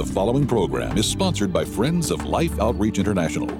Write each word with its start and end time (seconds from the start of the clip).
The 0.00 0.14
following 0.14 0.46
program 0.46 0.96
is 0.96 1.06
sponsored 1.06 1.52
by 1.52 1.62
Friends 1.62 2.10
of 2.10 2.24
Life 2.24 2.58
Outreach 2.58 2.98
International. 2.98 3.50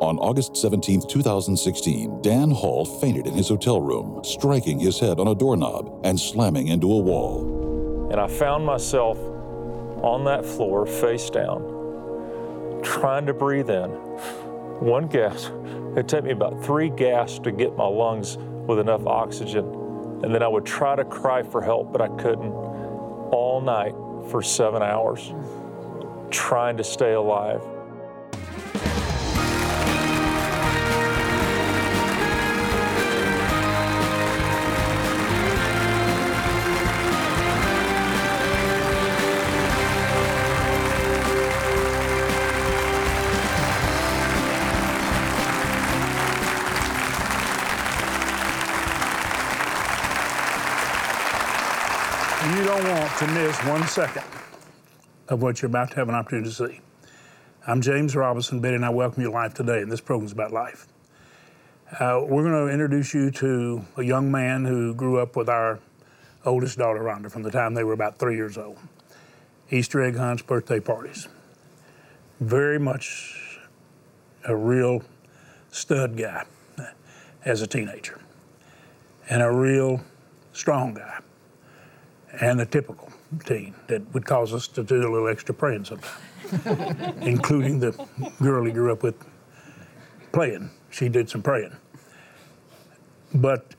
On 0.00 0.16
August 0.16 0.56
17, 0.56 1.02
2016, 1.06 2.22
Dan 2.22 2.50
Hall 2.50 2.86
fainted 2.86 3.26
in 3.26 3.34
his 3.34 3.50
hotel 3.50 3.82
room, 3.82 4.24
striking 4.24 4.78
his 4.78 4.98
head 4.98 5.20
on 5.20 5.28
a 5.28 5.34
doorknob 5.34 6.00
and 6.04 6.18
slamming 6.18 6.68
into 6.68 6.90
a 6.90 6.98
wall. 6.98 8.08
And 8.10 8.18
I 8.18 8.28
found 8.28 8.64
myself 8.64 9.18
on 10.02 10.24
that 10.24 10.46
floor, 10.46 10.86
face 10.86 11.28
down, 11.28 11.60
trying 12.82 13.26
to 13.26 13.34
breathe 13.34 13.68
in. 13.68 13.90
One 14.80 15.06
gas. 15.06 15.50
It 15.98 16.08
took 16.08 16.24
me 16.24 16.30
about 16.30 16.64
three 16.64 16.88
gasps 16.88 17.40
to 17.40 17.52
get 17.52 17.76
my 17.76 17.86
lungs 17.86 18.38
with 18.38 18.78
enough 18.78 19.04
oxygen. 19.04 19.66
And 20.24 20.34
then 20.34 20.42
I 20.42 20.48
would 20.48 20.64
try 20.64 20.96
to 20.96 21.04
cry 21.04 21.42
for 21.42 21.60
help, 21.60 21.92
but 21.92 22.00
I 22.00 22.08
couldn't. 22.16 22.65
All 23.30 23.60
night 23.60 23.94
for 24.30 24.42
seven 24.42 24.82
hours, 24.82 25.32
trying 26.30 26.76
to 26.76 26.84
stay 26.84 27.12
alive. 27.12 27.62
You 52.46 52.62
don't 52.62 52.88
want 52.88 53.18
to 53.18 53.26
miss 53.26 53.58
one 53.64 53.82
second 53.88 54.22
of 55.28 55.42
what 55.42 55.60
you're 55.60 55.68
about 55.68 55.90
to 55.90 55.96
have 55.96 56.08
an 56.08 56.14
opportunity 56.14 56.48
to 56.48 56.54
see. 56.54 56.80
I'm 57.66 57.80
James 57.80 58.14
Robison 58.14 58.60
Betty, 58.60 58.76
and 58.76 58.84
I 58.84 58.90
welcome 58.90 59.20
you 59.20 59.30
to 59.30 59.34
Life 59.34 59.54
Today, 59.54 59.80
and 59.80 59.90
this 59.90 60.00
program 60.00 60.26
is 60.26 60.32
about 60.32 60.52
life. 60.52 60.86
Uh, 61.90 62.20
we're 62.22 62.44
going 62.44 62.68
to 62.68 62.72
introduce 62.72 63.12
you 63.12 63.32
to 63.32 63.84
a 63.96 64.04
young 64.04 64.30
man 64.30 64.64
who 64.64 64.94
grew 64.94 65.18
up 65.18 65.34
with 65.34 65.48
our 65.48 65.80
oldest 66.44 66.78
daughter, 66.78 67.00
Rhonda, 67.00 67.32
from 67.32 67.42
the 67.42 67.50
time 67.50 67.74
they 67.74 67.82
were 67.82 67.94
about 67.94 68.20
three 68.20 68.36
years 68.36 68.56
old. 68.56 68.78
Easter 69.72 70.00
egg 70.00 70.14
hunts, 70.14 70.44
birthday 70.44 70.78
parties. 70.78 71.26
Very 72.38 72.78
much 72.78 73.58
a 74.46 74.54
real 74.54 75.02
stud 75.72 76.16
guy 76.16 76.44
as 77.44 77.60
a 77.60 77.66
teenager, 77.66 78.20
and 79.28 79.42
a 79.42 79.50
real 79.50 80.00
strong 80.52 80.94
guy 80.94 81.18
and 82.40 82.60
a 82.60 82.66
typical 82.66 83.10
teen 83.44 83.74
that 83.88 84.02
would 84.14 84.24
cause 84.24 84.52
us 84.52 84.68
to 84.68 84.82
do 84.82 84.96
a 84.96 85.10
little 85.10 85.28
extra 85.28 85.54
praying 85.54 85.84
sometimes, 85.84 87.16
including 87.22 87.78
the 87.78 87.92
girl 88.42 88.64
he 88.64 88.72
grew 88.72 88.92
up 88.92 89.02
with 89.02 89.16
playing. 90.32 90.70
She 90.90 91.08
did 91.08 91.28
some 91.28 91.42
praying. 91.42 91.76
But 93.34 93.74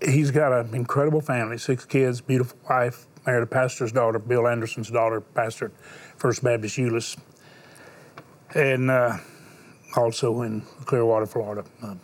he's 0.00 0.30
got 0.30 0.52
an 0.52 0.74
incredible 0.74 1.20
family 1.20 1.58
six 1.58 1.84
kids, 1.84 2.20
beautiful 2.20 2.58
wife, 2.68 3.06
married 3.26 3.42
a 3.42 3.46
pastor's 3.46 3.92
daughter, 3.92 4.18
Bill 4.18 4.46
Anderson's 4.48 4.90
daughter, 4.90 5.20
pastor 5.20 5.66
at 5.66 5.72
First 6.18 6.42
Baptist 6.42 6.76
Euless, 6.76 7.16
and 8.54 8.90
uh, 8.90 9.16
also 9.96 10.42
in 10.42 10.62
Clearwater, 10.84 11.26
Florida, 11.26 11.64
uh, 11.82 11.94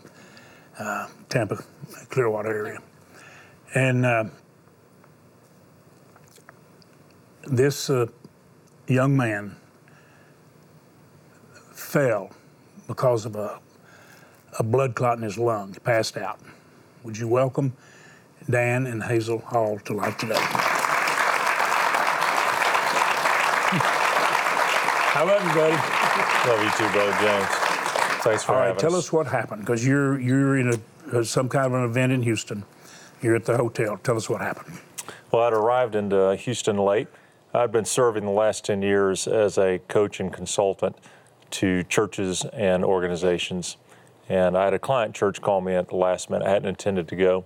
uh, 0.79 1.09
Tampa, 1.29 1.63
Clearwater 2.11 2.53
area. 2.53 2.79
And 3.75 4.07
uh, 4.07 4.25
this 7.47 7.91
uh, 7.91 8.07
young 8.87 9.17
man 9.17 9.57
fell 11.73 12.31
because 12.87 13.25
of 13.25 13.37
a, 13.37 13.61
a 14.59 14.63
blood 14.63 14.95
clot 14.95 15.19
in 15.19 15.25
his 15.25 15.39
lung. 15.39 15.73
He 15.73 15.79
passed 15.81 16.17
out. 16.17 16.41
Would 17.05 17.17
you 17.17 17.29
welcome 17.29 17.73
Dan 18.51 18.87
and 18.87 19.03
Hazel 19.03 19.39
Hall 19.39 19.79
to 19.85 19.93
life 19.95 20.17
today? 20.19 20.35
How 25.19 25.25
about 25.25 25.43
you, 25.43 25.55
buddy? 25.55 25.75
Love 26.49 26.63
you 26.63 26.71
too, 26.77 26.93
Brother 26.93 27.17
James. 27.21 27.47
Thanks 28.23 28.23
for 28.23 28.25
having 28.25 28.43
us. 28.43 28.49
All 28.49 28.57
right, 28.57 28.67
having 28.67 28.79
tell 28.79 28.95
us 28.95 29.13
what 29.13 29.27
happened 29.27 29.63
because 29.63 29.87
you're 29.87 30.21
you're 30.21 30.59
in 30.59 30.69
a, 30.69 31.19
uh, 31.19 31.23
some 31.25 31.49
kind 31.49 31.67
of 31.67 31.75
an 31.75 31.85
event 31.85 32.13
in 32.13 32.23
Houston. 32.23 32.65
You're 33.23 33.37
at 33.37 33.45
the 33.45 33.57
hotel. 33.57 33.99
Tell 33.99 34.17
us 34.17 34.29
what 34.29 34.41
happened. 34.41 34.79
Well, 35.33 35.43
I'd 35.43 35.53
arrived 35.53 35.95
into 35.95 36.37
Houston 36.37 36.77
late. 36.77 37.09
I'd 37.59 37.73
been 37.73 37.85
serving 37.85 38.25
the 38.25 38.31
last 38.31 38.65
10 38.67 38.83
years 38.83 39.27
as 39.27 39.59
a 39.59 39.81
coach 39.89 40.21
and 40.21 40.33
consultant 40.33 40.97
to 41.51 41.83
churches 41.83 42.45
and 42.53 42.85
organizations. 42.85 43.79
And 44.29 44.57
I 44.57 44.67
had 44.67 44.75
a 44.75 44.79
client 44.79 45.13
church 45.13 45.43
call 45.43 45.61
me 45.61 45.75
at 45.75 45.89
the 45.89 45.97
last 45.97 46.31
minute. 46.31 46.47
I 46.47 46.51
hadn't 46.51 46.69
intended 46.69 47.09
to 47.09 47.17
go. 47.17 47.45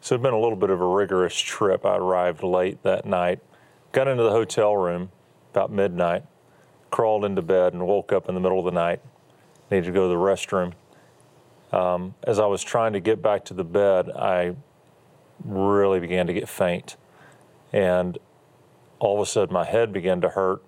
So 0.00 0.14
it'd 0.14 0.22
been 0.22 0.32
a 0.32 0.40
little 0.40 0.56
bit 0.56 0.70
of 0.70 0.80
a 0.80 0.86
rigorous 0.86 1.38
trip. 1.38 1.84
I 1.84 1.98
arrived 1.98 2.42
late 2.42 2.82
that 2.84 3.04
night, 3.04 3.40
got 3.92 4.08
into 4.08 4.22
the 4.22 4.30
hotel 4.30 4.74
room 4.78 5.10
about 5.52 5.70
midnight, 5.70 6.22
crawled 6.90 7.26
into 7.26 7.42
bed, 7.42 7.74
and 7.74 7.86
woke 7.86 8.14
up 8.14 8.30
in 8.30 8.34
the 8.34 8.40
middle 8.40 8.60
of 8.60 8.64
the 8.64 8.70
night. 8.70 9.02
Needed 9.70 9.84
to 9.84 9.92
go 9.92 10.04
to 10.04 10.08
the 10.08 10.14
restroom. 10.14 10.72
Um, 11.70 12.14
as 12.22 12.38
I 12.38 12.46
was 12.46 12.62
trying 12.62 12.94
to 12.94 13.00
get 13.00 13.20
back 13.20 13.44
to 13.44 13.54
the 13.54 13.64
bed, 13.64 14.08
I 14.08 14.56
really 15.44 16.00
began 16.00 16.26
to 16.28 16.32
get 16.32 16.48
faint. 16.48 16.96
And 17.74 18.18
all 19.00 19.20
of 19.20 19.26
a 19.26 19.26
sudden 19.26 19.52
my 19.52 19.64
head 19.64 19.92
began 19.92 20.20
to 20.20 20.28
hurt, 20.28 20.62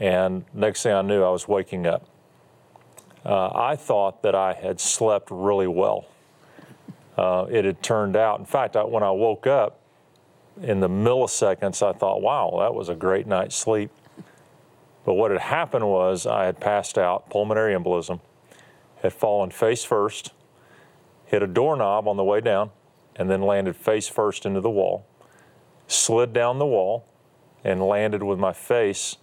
and 0.00 0.44
next 0.52 0.82
thing 0.82 0.92
I 0.92 1.02
knew, 1.02 1.22
I 1.22 1.30
was 1.30 1.46
waking 1.46 1.86
up. 1.86 2.08
Uh, 3.24 3.50
I 3.54 3.76
thought 3.76 4.22
that 4.22 4.34
I 4.34 4.52
had 4.52 4.80
slept 4.80 5.28
really 5.30 5.68
well. 5.68 6.06
Uh, 7.16 7.46
it 7.50 7.64
had 7.64 7.82
turned 7.82 8.16
out, 8.16 8.40
in 8.40 8.46
fact, 8.46 8.74
I, 8.74 8.82
when 8.82 9.02
I 9.02 9.10
woke 9.10 9.46
up, 9.46 9.78
in 10.60 10.80
the 10.80 10.88
milliseconds, 10.88 11.86
I 11.86 11.92
thought, 11.92 12.20
wow, 12.20 12.56
that 12.60 12.74
was 12.74 12.88
a 12.88 12.94
great 12.94 13.26
night's 13.26 13.56
sleep. 13.56 13.90
But 15.04 15.14
what 15.14 15.30
had 15.30 15.40
happened 15.40 15.86
was 15.88 16.26
I 16.26 16.44
had 16.44 16.60
passed 16.60 16.98
out, 16.98 17.30
pulmonary 17.30 17.74
embolism, 17.74 18.20
had 19.02 19.12
fallen 19.12 19.50
face 19.50 19.84
first, 19.84 20.32
hit 21.26 21.42
a 21.42 21.46
doorknob 21.46 22.06
on 22.06 22.16
the 22.16 22.24
way 22.24 22.40
down, 22.40 22.70
and 23.16 23.30
then 23.30 23.42
landed 23.42 23.76
face 23.76 24.08
first 24.08 24.46
into 24.46 24.60
the 24.60 24.70
wall, 24.70 25.06
slid 25.86 26.32
down 26.32 26.58
the 26.58 26.66
wall, 26.66 27.06
and 27.64 27.82
landed 27.82 28.22
with 28.22 28.38
my 28.38 28.52
face 28.52 29.16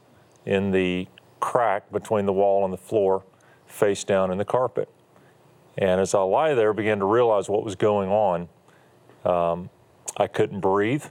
in 0.45 0.71
the 0.71 1.07
crack 1.39 1.91
between 1.91 2.25
the 2.25 2.33
wall 2.33 2.63
and 2.63 2.73
the 2.73 2.77
floor, 2.77 3.23
face 3.65 4.03
down 4.03 4.31
in 4.31 4.37
the 4.37 4.45
carpet. 4.45 4.89
And 5.77 6.01
as 6.01 6.13
I 6.13 6.21
lie 6.21 6.53
there, 6.53 6.73
began 6.73 6.99
to 6.99 7.05
realize 7.05 7.49
what 7.49 7.63
was 7.63 7.75
going 7.75 8.09
on. 8.09 8.49
Um, 9.23 9.69
I 10.17 10.27
couldn't 10.27 10.59
breathe. 10.59 11.05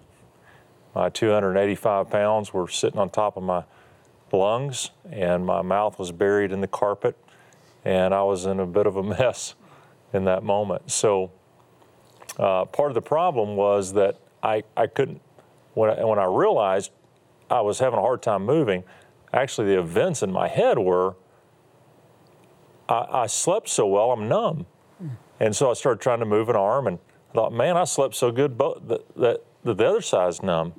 My 0.95 1.09
285 1.09 2.11
pounds 2.11 2.53
were 2.53 2.69
sitting 2.69 2.99
on 2.99 3.09
top 3.11 3.37
of 3.37 3.43
my 3.43 3.65
lungs, 4.33 4.91
and 5.11 5.47
my 5.47 5.63
mouth 5.63 5.99
was 5.99 6.13
buried 6.13 6.53
in 6.53 6.61
the 6.61 6.67
carpet, 6.67 7.17
and 7.85 8.13
I 8.13 8.23
was 8.23 8.47
in 8.47 8.61
a 8.61 8.67
bit 8.67 8.87
of 8.87 8.97
a 8.97 9.03
mess 9.19 9.55
in 10.13 10.25
that 10.25 10.43
moment. 10.43 10.91
So, 10.91 11.31
uh, 12.39 12.65
part 12.67 12.91
of 12.91 12.95
the 12.95 13.03
problem 13.03 13.57
was 13.57 13.93
that 13.95 14.19
I, 14.43 14.65
I 14.77 14.87
couldn't, 14.87 15.21
when 15.75 15.91
I, 15.91 16.05
when 16.05 16.19
I 16.19 16.25
realized 16.25 16.91
I 17.51 17.61
was 17.61 17.79
having 17.79 17.99
a 17.99 18.03
hard 18.03 18.23
time 18.23 18.45
moving, 18.45 18.85
actually, 19.33 19.69
the 19.69 19.79
events 19.79 20.23
in 20.23 20.33
my 20.33 20.49
head 20.49 20.79
were 20.79 21.17
I, 22.89 23.07
I 23.11 23.27
slept 23.27 23.69
so 23.69 23.87
well, 23.87 24.13
I'm 24.13 24.29
numb. 24.29 24.67
And 25.41 25.55
so 25.55 25.71
I 25.71 25.75
started 25.75 26.01
trying 26.01 26.19
to 26.21 26.27
move 26.27 26.49
an 26.49 26.57
arm 26.57 26.87
and 26.87 26.99
I 27.31 27.35
thought, 27.35 27.53
man, 27.53 27.77
I 27.77 27.85
slept 27.85 28.15
so 28.15 28.33
good 28.33 28.59
but 28.59 28.89
that, 28.89 29.17
that, 29.17 29.45
that 29.65 29.77
the 29.77 29.87
other 29.87 30.01
side's 30.01 30.43
numb. 30.43 30.75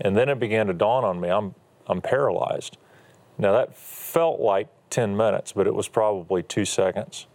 And 0.00 0.16
then 0.16 0.28
it 0.28 0.38
began 0.38 0.68
to 0.68 0.72
dawn 0.72 1.04
on 1.04 1.20
me 1.20 1.28
I'm, 1.28 1.54
I'm 1.86 2.00
paralyzed. 2.00 2.76
Now, 3.36 3.52
that 3.52 3.76
felt 3.76 4.40
like 4.40 4.68
10 4.90 5.16
minutes, 5.16 5.52
but 5.52 5.66
it 5.66 5.74
was 5.74 5.88
probably 5.88 6.42
two 6.42 6.64
seconds. 6.64 7.26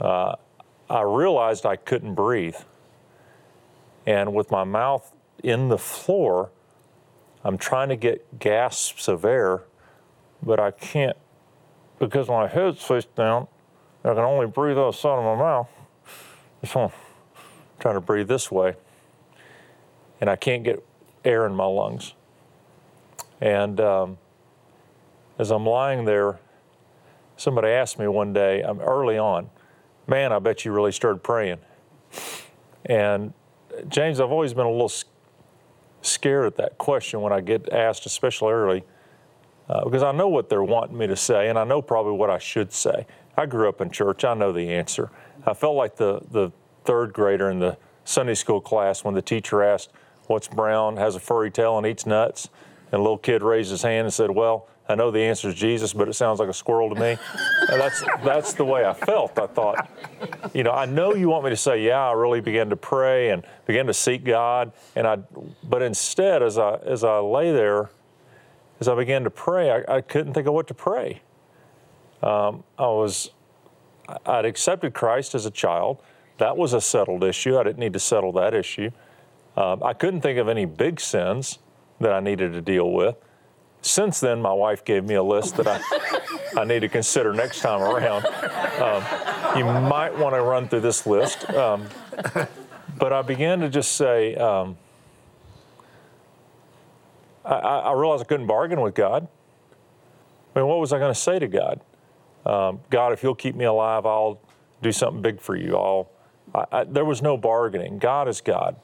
Uh, 0.00 0.36
I 0.88 1.02
realized 1.02 1.66
I 1.66 1.76
couldn't 1.76 2.14
breathe. 2.14 2.56
And 4.06 4.34
with 4.34 4.50
my 4.50 4.64
mouth 4.64 5.12
in 5.42 5.68
the 5.68 5.78
floor, 5.78 6.50
I'm 7.44 7.58
trying 7.58 7.88
to 7.88 7.96
get 7.96 8.38
gasps 8.38 9.08
of 9.08 9.24
air, 9.24 9.62
but 10.42 10.60
I 10.60 10.70
can't 10.70 11.16
because 11.98 12.28
my 12.28 12.48
head's 12.48 12.82
face 12.82 13.04
down. 13.04 13.48
I 14.04 14.08
can 14.08 14.18
only 14.18 14.46
breathe 14.46 14.78
outside 14.78 15.18
of 15.18 15.24
my 15.24 15.36
mouth. 15.36 15.68
So 16.64 16.80
I'm 16.80 16.90
trying 17.80 17.94
to 17.94 18.00
breathe 18.00 18.28
this 18.28 18.50
way, 18.50 18.74
and 20.20 20.30
I 20.30 20.36
can't 20.36 20.62
get 20.62 20.84
air 21.24 21.46
in 21.46 21.54
my 21.54 21.66
lungs. 21.66 22.14
And 23.40 23.80
um, 23.80 24.18
as 25.38 25.50
I'm 25.50 25.66
lying 25.66 26.04
there, 26.04 26.38
somebody 27.36 27.68
asked 27.68 27.98
me 27.98 28.06
one 28.06 28.32
day, 28.32 28.62
early 28.62 29.18
on, 29.18 29.50
man, 30.06 30.32
I 30.32 30.38
bet 30.38 30.64
you 30.64 30.72
really 30.72 30.92
started 30.92 31.22
praying. 31.22 31.58
And 32.86 33.32
James, 33.88 34.20
I've 34.20 34.30
always 34.30 34.54
been 34.54 34.66
a 34.66 34.70
little 34.70 34.88
scared 36.02 36.46
at 36.46 36.56
that 36.56 36.78
question 36.78 37.20
when 37.20 37.32
I 37.32 37.40
get 37.40 37.72
asked, 37.72 38.06
especially 38.06 38.52
early, 38.52 38.84
uh, 39.68 39.84
because 39.84 40.02
I 40.02 40.12
know 40.12 40.28
what 40.28 40.48
they're 40.48 40.62
wanting 40.62 40.98
me 40.98 41.06
to 41.06 41.16
say, 41.16 41.48
and 41.48 41.58
I 41.58 41.64
know 41.64 41.80
probably 41.80 42.12
what 42.12 42.30
I 42.30 42.38
should 42.38 42.72
say. 42.72 43.06
I 43.36 43.46
grew 43.46 43.68
up 43.68 43.80
in 43.80 43.90
church. 43.90 44.24
I 44.24 44.34
know 44.34 44.52
the 44.52 44.72
answer. 44.72 45.10
I 45.46 45.54
felt 45.54 45.76
like 45.76 45.96
the 45.96 46.20
the 46.30 46.52
third 46.84 47.12
grader 47.12 47.48
in 47.48 47.60
the 47.60 47.78
Sunday 48.04 48.34
school 48.34 48.60
class 48.60 49.04
when 49.04 49.14
the 49.14 49.22
teacher 49.22 49.62
asked, 49.62 49.90
"What's 50.26 50.48
brown, 50.48 50.96
has 50.96 51.14
a 51.14 51.20
furry 51.20 51.50
tail, 51.50 51.78
and 51.78 51.86
eats 51.86 52.04
nuts?" 52.04 52.48
And 52.90 52.98
a 52.98 53.02
little 53.02 53.18
kid 53.18 53.42
raised 53.42 53.70
his 53.70 53.82
hand 53.82 54.04
and 54.06 54.12
said, 54.12 54.30
"Well." 54.30 54.68
I 54.88 54.94
know 54.94 55.10
the 55.10 55.20
answer 55.20 55.48
is 55.48 55.54
Jesus, 55.54 55.92
but 55.92 56.08
it 56.08 56.14
sounds 56.14 56.40
like 56.40 56.48
a 56.48 56.54
squirrel 56.54 56.92
to 56.94 57.00
me. 57.00 57.16
That's 57.68 58.02
that's 58.24 58.52
the 58.52 58.64
way 58.64 58.84
I 58.84 58.92
felt. 58.92 59.38
I 59.38 59.46
thought, 59.46 59.88
you 60.52 60.64
know, 60.64 60.72
I 60.72 60.86
know 60.86 61.14
you 61.14 61.28
want 61.28 61.44
me 61.44 61.50
to 61.50 61.56
say, 61.56 61.82
yeah, 61.84 62.08
I 62.08 62.12
really 62.12 62.40
began 62.40 62.68
to 62.70 62.76
pray 62.76 63.30
and 63.30 63.44
began 63.66 63.86
to 63.86 63.94
seek 63.94 64.24
God, 64.24 64.72
and 64.96 65.06
I, 65.06 65.18
but 65.62 65.82
instead, 65.82 66.42
as 66.42 66.58
I 66.58 66.76
as 66.78 67.04
I 67.04 67.18
lay 67.18 67.52
there, 67.52 67.90
as 68.80 68.88
I 68.88 68.96
began 68.96 69.22
to 69.24 69.30
pray, 69.30 69.70
I, 69.70 69.96
I 69.96 70.00
couldn't 70.00 70.34
think 70.34 70.48
of 70.48 70.54
what 70.54 70.66
to 70.66 70.74
pray. 70.74 71.22
Um, 72.22 72.64
I 72.78 72.86
was, 72.86 73.30
I'd 74.26 74.44
accepted 74.44 74.94
Christ 74.94 75.34
as 75.34 75.46
a 75.46 75.50
child. 75.50 75.98
That 76.38 76.56
was 76.56 76.72
a 76.72 76.80
settled 76.80 77.24
issue. 77.24 77.58
I 77.58 77.62
didn't 77.62 77.78
need 77.78 77.92
to 77.92 78.00
settle 78.00 78.32
that 78.32 78.54
issue. 78.54 78.90
Um, 79.56 79.82
I 79.82 79.92
couldn't 79.92 80.22
think 80.22 80.38
of 80.38 80.48
any 80.48 80.64
big 80.64 81.00
sins 81.00 81.58
that 82.00 82.12
I 82.12 82.20
needed 82.20 82.52
to 82.52 82.60
deal 82.60 82.90
with. 82.90 83.16
Since 83.82 84.20
then, 84.20 84.40
my 84.40 84.52
wife 84.52 84.84
gave 84.84 85.04
me 85.04 85.14
a 85.14 85.22
list 85.22 85.56
that 85.56 85.66
I, 85.66 85.80
I 86.60 86.64
need 86.64 86.80
to 86.80 86.88
consider 86.88 87.32
next 87.34 87.60
time 87.60 87.82
around. 87.82 88.24
Um, 88.80 89.58
you 89.58 89.64
might 89.64 90.16
want 90.16 90.34
to 90.34 90.42
run 90.42 90.68
through 90.68 90.80
this 90.80 91.04
list. 91.04 91.48
Um, 91.50 91.88
but 92.98 93.12
I 93.12 93.22
began 93.22 93.58
to 93.60 93.68
just 93.68 93.92
say, 93.92 94.36
um, 94.36 94.78
I, 97.44 97.54
I, 97.54 97.92
realized 97.92 98.22
I 98.22 98.26
couldn't 98.26 98.46
bargain 98.46 98.80
with 98.80 98.94
God. 98.94 99.26
I 100.54 100.58
mean, 100.58 100.68
what 100.68 100.78
was 100.78 100.92
I 100.92 100.98
going 100.98 101.12
to 101.12 101.20
say 101.20 101.40
to 101.40 101.48
God? 101.48 101.80
Um, 102.46 102.80
God, 102.88 103.12
if 103.12 103.22
you'll 103.24 103.34
keep 103.34 103.56
me 103.56 103.64
alive, 103.64 104.06
I'll 104.06 104.40
do 104.80 104.92
something 104.92 105.22
big 105.22 105.40
for 105.40 105.56
you. 105.56 105.76
I'll. 105.76 106.08
I, 106.54 106.84
there 106.84 107.04
was 107.04 107.22
no 107.22 107.36
bargaining. 107.36 107.98
God 107.98 108.28
is 108.28 108.40
God, 108.40 108.76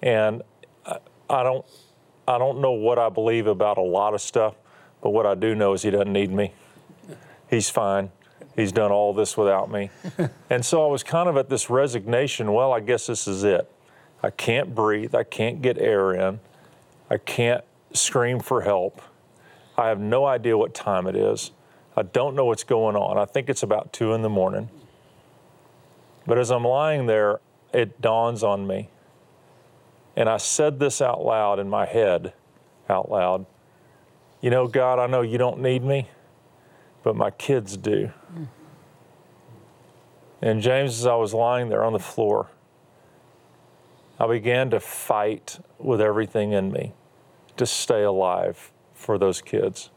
and 0.00 0.42
I 0.86 1.42
don't 1.42 1.64
I 2.28 2.36
don't 2.36 2.60
know 2.60 2.72
what 2.72 2.98
I 2.98 3.08
believe 3.08 3.46
about 3.46 3.78
a 3.78 3.82
lot 3.82 4.12
of 4.12 4.20
stuff, 4.20 4.54
but 5.00 5.10
what 5.10 5.24
I 5.24 5.34
do 5.34 5.54
know 5.54 5.72
is 5.72 5.80
He 5.80 5.90
doesn't 5.90 6.12
need 6.12 6.30
me. 6.30 6.52
He's 7.48 7.70
fine. 7.70 8.10
He's 8.54 8.70
done 8.70 8.92
all 8.92 9.14
this 9.14 9.34
without 9.34 9.70
me. 9.70 9.90
and 10.50 10.62
so 10.62 10.84
I 10.84 10.90
was 10.90 11.02
kind 11.02 11.30
of 11.30 11.38
at 11.38 11.48
this 11.48 11.70
resignation 11.70 12.52
well, 12.52 12.70
I 12.70 12.80
guess 12.80 13.06
this 13.06 13.26
is 13.26 13.44
it. 13.44 13.70
I 14.22 14.28
can't 14.28 14.74
breathe. 14.74 15.14
I 15.14 15.24
can't 15.24 15.62
get 15.62 15.78
air 15.78 16.12
in. 16.12 16.40
I 17.08 17.16
can't 17.16 17.64
scream 17.94 18.40
for 18.40 18.60
help. 18.60 19.00
I 19.78 19.88
have 19.88 20.00
no 20.00 20.26
idea 20.26 20.58
what 20.58 20.74
time 20.74 21.06
it 21.06 21.16
is. 21.16 21.52
I 21.96 22.02
don't 22.02 22.36
know 22.36 22.44
what's 22.44 22.64
going 22.64 22.94
on. 22.94 23.16
I 23.16 23.24
think 23.24 23.48
it's 23.48 23.62
about 23.62 23.94
two 23.94 24.12
in 24.12 24.20
the 24.20 24.28
morning. 24.28 24.68
But 26.26 26.36
as 26.38 26.50
I'm 26.50 26.64
lying 26.64 27.06
there, 27.06 27.40
it 27.72 28.02
dawns 28.02 28.42
on 28.42 28.66
me 28.66 28.90
and 30.18 30.28
I 30.28 30.36
said 30.38 30.80
this 30.80 31.00
out 31.00 31.24
loud 31.24 31.60
in 31.60 31.70
my 31.70 31.86
head, 31.86 32.32
out 32.88 33.08
loud. 33.08 33.46
You 34.40 34.50
know, 34.50 34.66
God, 34.66 34.98
I 34.98 35.06
know 35.06 35.22
you 35.22 35.38
don't 35.38 35.60
need 35.60 35.84
me, 35.84 36.08
but 37.04 37.14
my 37.14 37.30
kids 37.30 37.76
do. 37.76 38.10
And 40.42 40.60
James, 40.60 40.98
as 40.98 41.06
I 41.06 41.14
was 41.14 41.32
lying 41.32 41.68
there 41.68 41.84
on 41.84 41.92
the 41.92 42.00
floor, 42.00 42.50
I 44.18 44.26
began 44.26 44.70
to 44.70 44.80
fight 44.80 45.60
with 45.78 46.00
everything 46.00 46.50
in 46.50 46.72
me 46.72 46.94
to 47.56 47.64
stay 47.64 48.02
alive 48.02 48.72
for 48.94 49.18
those 49.18 49.40
kids. 49.40 49.90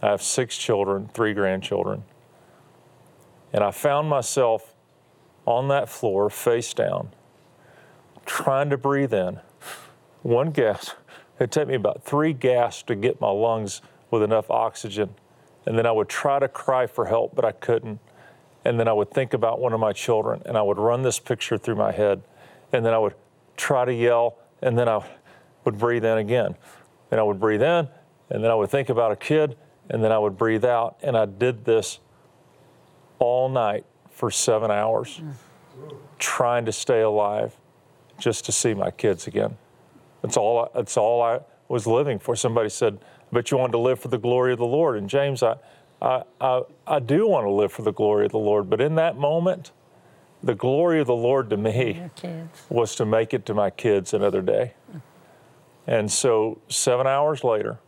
I 0.00 0.10
have 0.10 0.22
six 0.22 0.56
children, 0.56 1.10
three 1.12 1.34
grandchildren. 1.34 2.04
And 3.52 3.64
I 3.64 3.72
found 3.72 4.08
myself 4.08 4.76
on 5.44 5.66
that 5.68 5.88
floor, 5.88 6.30
face 6.30 6.72
down, 6.72 7.10
trying 8.42 8.70
to 8.70 8.78
breathe 8.78 9.12
in. 9.12 9.38
One 10.22 10.50
gas. 10.50 10.94
It 11.38 11.50
took 11.50 11.68
me 11.68 11.74
about 11.74 12.02
three 12.04 12.32
gasps 12.32 12.84
to 12.84 12.94
get 12.94 13.20
my 13.20 13.28
lungs 13.28 13.82
with 14.10 14.22
enough 14.22 14.50
oxygen. 14.50 15.14
And 15.66 15.76
then 15.76 15.84
I 15.84 15.92
would 15.92 16.08
try 16.08 16.38
to 16.38 16.48
cry 16.48 16.86
for 16.86 17.04
help, 17.04 17.34
but 17.34 17.44
I 17.44 17.52
couldn't. 17.52 18.00
And 18.64 18.80
then 18.80 18.88
I 18.88 18.94
would 18.94 19.10
think 19.10 19.34
about 19.34 19.60
one 19.60 19.74
of 19.74 19.80
my 19.80 19.92
children 19.92 20.40
and 20.46 20.56
I 20.56 20.62
would 20.62 20.78
run 20.78 21.02
this 21.02 21.18
picture 21.18 21.58
through 21.58 21.74
my 21.74 21.92
head. 21.92 22.22
And 22.72 22.84
then 22.84 22.94
I 22.94 22.98
would 22.98 23.14
try 23.58 23.84
to 23.84 23.92
yell 23.92 24.38
and 24.62 24.78
then 24.78 24.88
I 24.88 25.04
would 25.64 25.78
breathe 25.78 26.04
in 26.06 26.16
again. 26.16 26.54
And 27.10 27.20
I 27.20 27.22
would 27.22 27.40
breathe 27.40 27.62
in 27.62 27.88
and 28.30 28.42
then 28.42 28.50
I 28.50 28.54
would 28.54 28.70
think 28.70 28.88
about 28.88 29.12
a 29.12 29.16
kid 29.16 29.56
and 29.90 30.02
then 30.02 30.12
I 30.12 30.18
would 30.18 30.38
breathe 30.38 30.64
out. 30.64 30.96
And 31.02 31.14
I 31.14 31.26
did 31.26 31.66
this 31.66 31.98
all 33.18 33.50
night 33.50 33.84
for 34.10 34.30
seven 34.30 34.70
hours, 34.70 35.20
trying 36.18 36.64
to 36.64 36.72
stay 36.72 37.02
alive 37.02 37.54
just 38.20 38.44
to 38.44 38.52
see 38.52 38.74
my 38.74 38.90
kids 38.90 39.26
again. 39.26 39.56
That's 40.22 40.36
all. 40.36 40.70
That's 40.74 40.96
all 40.96 41.22
I 41.22 41.40
was 41.68 41.86
living 41.86 42.18
for. 42.18 42.36
Somebody 42.36 42.68
said, 42.68 42.98
"But 43.32 43.50
you 43.50 43.56
wanted 43.56 43.72
to 43.72 43.78
live 43.78 43.98
for 43.98 44.08
the 44.08 44.18
glory 44.18 44.52
of 44.52 44.58
the 44.58 44.66
Lord." 44.66 44.96
And 44.96 45.08
James, 45.08 45.42
I, 45.42 45.56
I, 46.00 46.22
I, 46.40 46.62
I 46.86 46.98
do 47.00 47.26
want 47.26 47.46
to 47.46 47.50
live 47.50 47.72
for 47.72 47.82
the 47.82 47.92
glory 47.92 48.26
of 48.26 48.32
the 48.32 48.38
Lord. 48.38 48.70
But 48.70 48.80
in 48.80 48.94
that 48.96 49.16
moment, 49.16 49.72
the 50.42 50.54
glory 50.54 51.00
of 51.00 51.06
the 51.06 51.14
Lord 51.16 51.50
to 51.50 51.56
me 51.56 52.10
was 52.68 52.94
to 52.96 53.04
make 53.04 53.34
it 53.34 53.44
to 53.46 53.54
my 53.54 53.70
kids 53.70 54.14
another 54.14 54.42
day. 54.42 54.74
And 55.86 56.10
so, 56.10 56.60
seven 56.68 57.06
hours 57.06 57.42
later, 57.42 57.78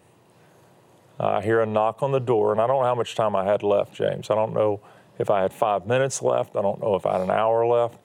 I 1.20 1.40
hear 1.40 1.60
a 1.60 1.66
knock 1.66 2.02
on 2.02 2.12
the 2.12 2.20
door, 2.20 2.52
and 2.52 2.60
I 2.60 2.66
don't 2.66 2.80
know 2.80 2.86
how 2.86 2.94
much 2.94 3.14
time 3.14 3.36
I 3.36 3.44
had 3.44 3.62
left, 3.62 3.94
James. 3.94 4.28
I 4.30 4.34
don't 4.34 4.54
know 4.54 4.80
if 5.18 5.30
I 5.30 5.42
had 5.42 5.52
five 5.52 5.86
minutes 5.86 6.20
left. 6.20 6.56
I 6.56 6.62
don't 6.62 6.80
know 6.80 6.94
if 6.94 7.06
I 7.06 7.12
had 7.12 7.20
an 7.22 7.30
hour 7.30 7.66
left. 7.66 7.98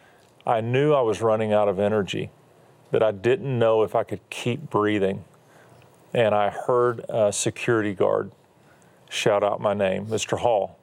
I 0.47 0.61
knew 0.61 0.93
I 0.93 1.01
was 1.01 1.21
running 1.21 1.51
out 1.51 1.67
of 1.67 1.77
energy, 1.77 2.31
that 2.91 3.03
I 3.03 3.11
didn't 3.11 3.59
know 3.59 3.83
if 3.83 3.95
I 3.95 4.03
could 4.03 4.21
keep 4.29 4.69
breathing. 4.69 5.25
And 6.13 6.33
I 6.33 6.49
heard 6.49 7.03
a 7.09 7.33
security 7.33 7.93
guard 7.93 8.31
shout 9.09 9.43
out 9.43 9.59
my 9.59 9.73
name, 9.73 10.05
Mr. 10.05 10.39
Hall. 10.39 10.79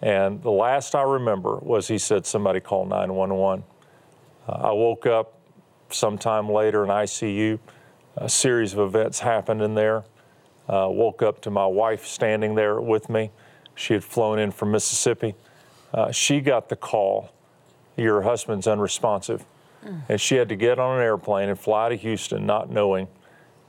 And 0.00 0.40
the 0.44 0.52
last 0.52 0.94
I 0.94 1.02
remember 1.02 1.56
was 1.56 1.88
he 1.88 1.98
said, 1.98 2.24
Somebody 2.24 2.60
call 2.60 2.86
911. 2.86 3.64
Uh, 4.46 4.52
I 4.52 4.70
woke 4.70 5.06
up 5.06 5.40
sometime 5.90 6.48
later 6.48 6.84
in 6.84 6.88
ICU. 6.88 7.58
A 8.16 8.28
series 8.28 8.74
of 8.74 8.78
events 8.78 9.18
happened 9.18 9.60
in 9.60 9.74
there. 9.74 10.04
Uh, 10.68 10.86
woke 10.88 11.20
up 11.20 11.40
to 11.40 11.50
my 11.50 11.66
wife 11.66 12.06
standing 12.06 12.54
there 12.54 12.80
with 12.80 13.10
me. 13.10 13.32
She 13.74 13.94
had 13.94 14.04
flown 14.04 14.38
in 14.38 14.52
from 14.52 14.70
Mississippi. 14.70 15.34
Uh, 15.92 16.12
she 16.12 16.40
got 16.40 16.68
the 16.68 16.76
call 16.76 17.32
your 17.98 18.22
husband's 18.22 18.66
unresponsive. 18.66 19.44
Mm. 19.84 20.02
And 20.08 20.20
she 20.20 20.36
had 20.36 20.48
to 20.48 20.56
get 20.56 20.78
on 20.78 20.98
an 20.98 21.04
airplane 21.04 21.48
and 21.48 21.58
fly 21.58 21.88
to 21.88 21.96
Houston 21.96 22.46
not 22.46 22.70
knowing 22.70 23.08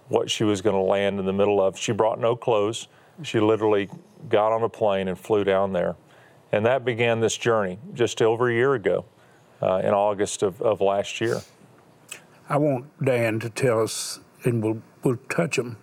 what 0.08 0.30
she 0.30 0.44
was 0.44 0.62
going 0.62 0.76
to 0.76 0.82
land 0.82 1.20
in 1.20 1.26
the 1.26 1.34
middle 1.34 1.62
of. 1.62 1.78
She 1.78 1.92
brought 1.92 2.20
no 2.20 2.36
clothes. 2.36 2.88
She 3.22 3.40
literally 3.40 3.90
got 4.30 4.52
on 4.52 4.64
a 4.64 4.70
plane 4.70 5.08
and 5.08 5.18
flew 5.18 5.44
down 5.44 5.74
there. 5.74 5.96
And 6.52 6.66
that 6.66 6.84
began 6.84 7.20
this 7.20 7.38
journey 7.38 7.78
just 7.94 8.22
over 8.22 8.50
a 8.50 8.54
year 8.54 8.74
ago 8.74 9.06
uh, 9.62 9.82
in 9.84 9.94
August 9.94 10.42
of, 10.42 10.62
of 10.62 10.82
last 10.82 11.22
year. 11.22 11.42
I 12.48 12.58
want 12.58 12.86
Dan 13.04 13.40
to 13.42 13.50
tell 13.50 13.84
us, 13.84 14.20
and 14.44 14.64
we'll, 14.64 14.82
we'll 15.04 15.20
touch 15.30 15.60
him 15.60 15.78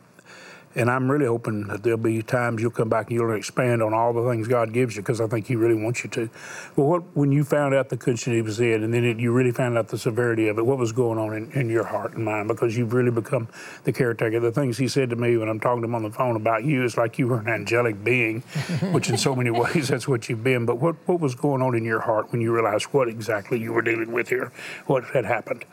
and 0.77 0.91
I'm 0.91 1.11
really 1.11 1.27
hoping 1.27 1.67
that 1.69 1.83
there'll 1.83 1.99
be 1.99 2.23
times 2.23 2.61
you'll 2.61 2.71
come 2.71 2.91
back 2.91 3.09
and 3.09 3.19
you'll 3.19 3.33
expand 3.33 3.83
on 3.83 3.95
all 3.95 4.13
the 4.13 4.29
things 4.31 4.47
God 4.47 4.75
gives 4.75 4.95
you 4.95 5.03
because 5.03 5.23
I 5.23 5.27
think 5.27 5.47
He 5.47 5.57
really 5.57 5.75
wants 5.75 6.05
you 6.05 6.11
to. 6.11 6.31
Well, 6.77 6.87
what 6.87 7.03
when 7.17 7.33
you 7.33 7.45
found 7.45 7.75
out 7.75 7.89
the 7.89 7.97
condition 7.97 8.35
he 8.35 8.43
was 8.43 8.61
in, 8.61 8.85
and 8.85 8.93
then 8.93 9.05
it, 9.05 9.19
you 9.19 9.33
really 9.33 9.53
found 9.53 9.79
out 9.79 9.89
the 9.89 9.97
severity 9.97 10.49
of 10.49 10.59
it, 10.59 10.67
what 10.67 10.77
was 10.77 10.93
going 10.93 11.19
on 11.19 11.35
in, 11.35 11.51
in, 11.53 11.71
your 11.71 11.85
heart 11.85 12.15
and 12.15 12.25
mind? 12.25 12.49
Because 12.49 12.77
you've 12.77 12.93
really 12.93 13.11
become 13.11 13.49
the 13.85 13.93
caretaker. 13.93 14.39
The 14.39 14.53
things 14.53 14.77
He 14.77 14.87
said 14.87 15.09
to 15.11 15.17
me 15.17 15.37
when 15.39 15.49
I'm 15.49 15.61
talking 15.61 15.81
to 15.81 15.89
him 15.89 15.95
on 15.95 16.03
the 16.03 16.11
phone 16.11 16.37
about 16.37 16.65
you 16.65 16.85
is 16.85 16.99
like 16.99 17.19
you 17.19 17.27
were 17.27 17.41
an 17.41 17.49
angelic 17.49 18.05
being, 18.05 18.41
which 18.93 19.09
in 19.09 19.17
so 19.17 19.35
many 19.35 19.51
ways 19.51 19.89
that's 19.89 20.07
what 20.07 20.29
you've 20.29 20.45
been. 20.45 20.67
But 20.67 20.77
what 20.77 20.97
what 21.07 21.21
was 21.21 21.35
going 21.35 21.63
on 21.63 21.75
in 21.75 21.85
your 21.85 22.01
heart 22.01 22.31
when 22.33 22.43
you 22.43 22.53
realized 22.53 22.87
what 22.87 23.09
exactly 23.09 23.59
you 23.59 23.73
were 23.73 23.83
dealing 23.83 24.13
with 24.13 24.29
here, 24.29 24.53
what 24.87 25.05
had 25.05 25.25
happened? 25.25 25.65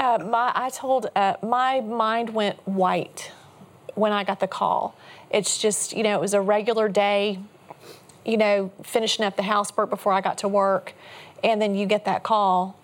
Uh, 0.00 0.16
my, 0.18 0.50
I 0.54 0.70
told, 0.70 1.10
uh, 1.14 1.34
my 1.42 1.82
mind 1.82 2.30
went 2.30 2.56
white 2.66 3.32
when 3.94 4.12
I 4.12 4.24
got 4.24 4.40
the 4.40 4.46
call. 4.48 4.96
It's 5.30 5.58
just, 5.58 5.92
you 5.94 6.02
know, 6.02 6.16
it 6.16 6.20
was 6.22 6.32
a 6.32 6.40
regular 6.40 6.88
day, 6.88 7.38
you 8.24 8.38
know, 8.38 8.72
finishing 8.82 9.26
up 9.26 9.36
the 9.36 9.42
housework 9.42 9.90
before 9.90 10.14
I 10.14 10.22
got 10.22 10.38
to 10.38 10.48
work, 10.48 10.94
and 11.44 11.60
then 11.60 11.74
you 11.74 11.84
get 11.84 12.06
that 12.06 12.22
call. 12.22 12.78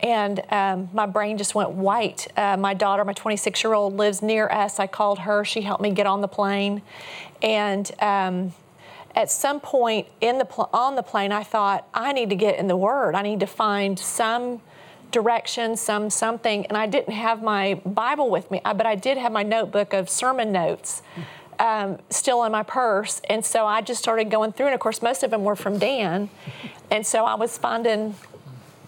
And 0.00 0.42
um, 0.50 0.88
my 0.94 1.04
brain 1.04 1.36
just 1.36 1.54
went 1.54 1.72
white. 1.72 2.26
Uh, 2.38 2.56
my 2.56 2.72
daughter, 2.72 3.04
my 3.04 3.12
26 3.12 3.62
year 3.62 3.74
old, 3.74 3.98
lives 3.98 4.22
near 4.22 4.48
us. 4.48 4.80
I 4.80 4.86
called 4.86 5.18
her. 5.20 5.44
She 5.44 5.60
helped 5.60 5.82
me 5.82 5.90
get 5.90 6.06
on 6.06 6.22
the 6.22 6.28
plane. 6.28 6.80
And 7.42 7.90
um, 8.00 8.54
at 9.14 9.30
some 9.30 9.60
point 9.60 10.08
in 10.22 10.38
the 10.38 10.46
pl- 10.46 10.70
on 10.72 10.96
the 10.96 11.02
plane, 11.02 11.32
I 11.32 11.42
thought 11.42 11.86
I 11.92 12.14
need 12.14 12.30
to 12.30 12.36
get 12.36 12.58
in 12.58 12.66
the 12.66 12.78
Word. 12.78 13.14
I 13.14 13.20
need 13.20 13.40
to 13.40 13.46
find 13.46 13.98
some 13.98 14.62
directions, 15.12 15.80
some 15.80 16.10
something, 16.10 16.66
and 16.66 16.76
I 16.76 16.86
didn't 16.86 17.14
have 17.14 17.42
my 17.42 17.74
Bible 17.86 18.30
with 18.30 18.50
me, 18.50 18.60
but 18.64 18.86
I 18.86 18.94
did 18.94 19.18
have 19.18 19.32
my 19.32 19.42
notebook 19.42 19.92
of 19.92 20.08
sermon 20.08 20.52
notes 20.52 21.02
um, 21.58 21.98
still 22.10 22.42
in 22.44 22.52
my 22.52 22.62
purse. 22.62 23.20
And 23.28 23.44
so 23.44 23.66
I 23.66 23.82
just 23.82 24.00
started 24.00 24.30
going 24.30 24.52
through, 24.52 24.66
and 24.66 24.74
of 24.74 24.80
course, 24.80 25.00
most 25.02 25.22
of 25.22 25.30
them 25.30 25.44
were 25.44 25.56
from 25.56 25.78
Dan. 25.78 26.28
And 26.90 27.06
so 27.06 27.24
I 27.24 27.34
was 27.34 27.56
finding 27.56 28.16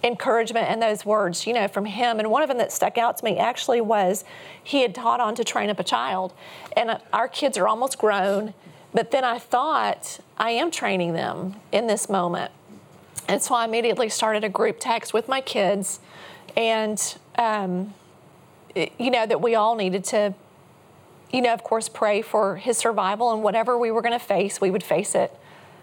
encouragement 0.02 0.71
in 0.71 0.81
those 0.81 1.07
words, 1.07 1.47
you 1.47 1.54
know, 1.54 1.66
from 1.66 1.87
him. 1.87 2.19
And 2.19 2.31
one 2.31 2.43
of 2.43 2.49
them 2.49 2.59
that 2.59 2.71
stuck 2.71 2.99
out 2.99 3.16
to 3.19 3.25
me 3.25 3.38
actually 3.38 3.81
was 3.81 4.25
he 4.62 4.83
had 4.83 4.95
taught 4.95 5.21
on 5.21 5.35
to 5.37 5.45
train 5.45 5.71
up 5.71 5.81
a 5.81 5.85
child. 5.85 6.35
And 6.76 6.90
uh, 6.90 6.99
our 7.12 7.28
kids 7.28 7.57
are 7.57 7.66
almost 7.66 7.99
grown, 7.99 8.52
but 8.93 9.11
then 9.11 9.25
I 9.25 9.38
thought, 9.38 10.21
I 10.37 10.50
am 10.50 10.71
training 10.71 11.14
them 11.14 11.57
in 11.73 11.87
this 11.87 12.09
moment. 12.09 12.52
And 13.26 13.43
so 13.43 13.54
I 13.54 13.64
immediately 13.64 14.11
started 14.11 14.45
a 14.45 14.50
group 14.50 14.76
text 14.78 15.14
with 15.14 15.28
my 15.28 15.40
kids, 15.40 16.00
and 16.57 17.17
um, 17.37 17.95
you 18.75 19.11
know 19.11 19.27
that 19.27 19.41
we 19.41 19.55
all 19.55 19.77
needed 19.77 20.05
to, 20.05 20.35
you 21.33 21.43
know, 21.43 21.53
of 21.53 21.63
course, 21.63 21.89
pray 21.89 22.23
for 22.23 22.57
his 22.57 22.79
survival 22.79 23.33
and 23.33 23.43
whatever 23.43 23.79
we 23.79 23.91
were 23.91 24.03
going 24.03 24.19
to 24.19 24.25
face, 24.25 24.61
we 24.61 24.71
would 24.71 24.83
face 24.83 25.15
it 25.15 25.33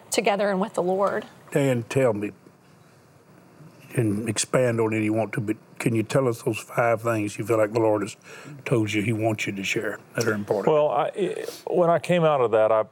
together 0.10 0.50
and 0.50 0.60
with 0.60 0.74
the 0.74 0.84
Lord. 0.84 1.26
Dan, 1.52 1.84
tell 1.84 2.14
me, 2.14 2.32
and 3.96 4.30
expand 4.30 4.80
on 4.80 4.94
it 4.94 5.04
you 5.04 5.14
want 5.14 5.34
to, 5.34 5.42
but 5.42 5.58
can 5.80 5.96
you 5.96 6.04
tell 6.04 6.28
us 6.28 6.44
those 6.44 6.60
five 6.60 7.02
things 7.02 7.38
you 7.38 7.46
feel 7.46 7.58
like 7.58 7.74
the 7.74 7.80
Lord 7.80 8.04
has 8.04 8.16
told 8.66 8.92
you 8.94 9.02
He 9.02 9.14
wants 9.14 9.48
you 9.48 9.54
to 9.54 9.64
share 9.64 10.00
that 10.16 10.28
are 10.28 10.34
important? 10.34 10.74
Well, 10.74 10.90
I, 10.90 11.10
when 11.68 11.90
I 11.90 12.00
came 12.00 12.24
out 12.24 12.42
of 12.42 12.52
that, 12.52 12.72
I, 12.72 12.86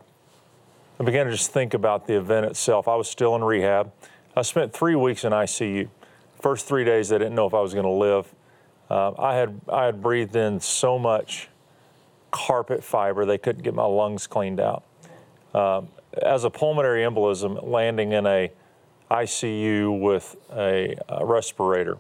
I 1.00 1.04
began 1.04 1.26
to 1.26 1.32
just 1.32 1.52
think 1.52 1.74
about 1.74 2.08
the 2.08 2.18
event 2.18 2.46
itself. 2.48 2.88
I 2.88 2.96
was 2.96 3.10
still 3.10 3.36
in 3.36 3.44
rehab. 3.44 3.92
I 4.36 4.42
spent 4.42 4.74
three 4.74 4.96
weeks 4.96 5.24
in 5.24 5.32
ICU. 5.32 5.90
First 6.40 6.68
three 6.68 6.86
days, 6.86 7.12
I 7.12 7.18
didn't 7.18 7.36
know 7.36 7.48
if 7.48 7.54
I 7.54 7.60
was 7.60 7.74
going 7.74 7.86
to 7.86 7.92
live. 7.92 8.34
Uh, 8.90 9.12
I 9.20 9.36
had 9.36 9.60
I 9.72 9.86
had 9.86 10.02
breathed 10.02 10.36
in 10.36 10.60
so 10.60 10.98
much 10.98 11.50
carpet 12.32 12.84
fiber 12.84 13.26
they 13.26 13.38
couldn't 13.38 13.64
get 13.64 13.74
my 13.74 13.86
lungs 13.86 14.26
cleaned 14.28 14.60
out. 14.60 14.84
Um, 15.54 15.90
as 16.22 16.44
a 16.44 16.50
pulmonary 16.50 17.02
embolism, 17.02 17.68
landing 17.68 18.14
in 18.14 18.26
a 18.26 18.52
ICU 19.12 20.00
with 20.00 20.36
a, 20.56 20.96
a 21.08 21.26
respirator, 21.26 21.98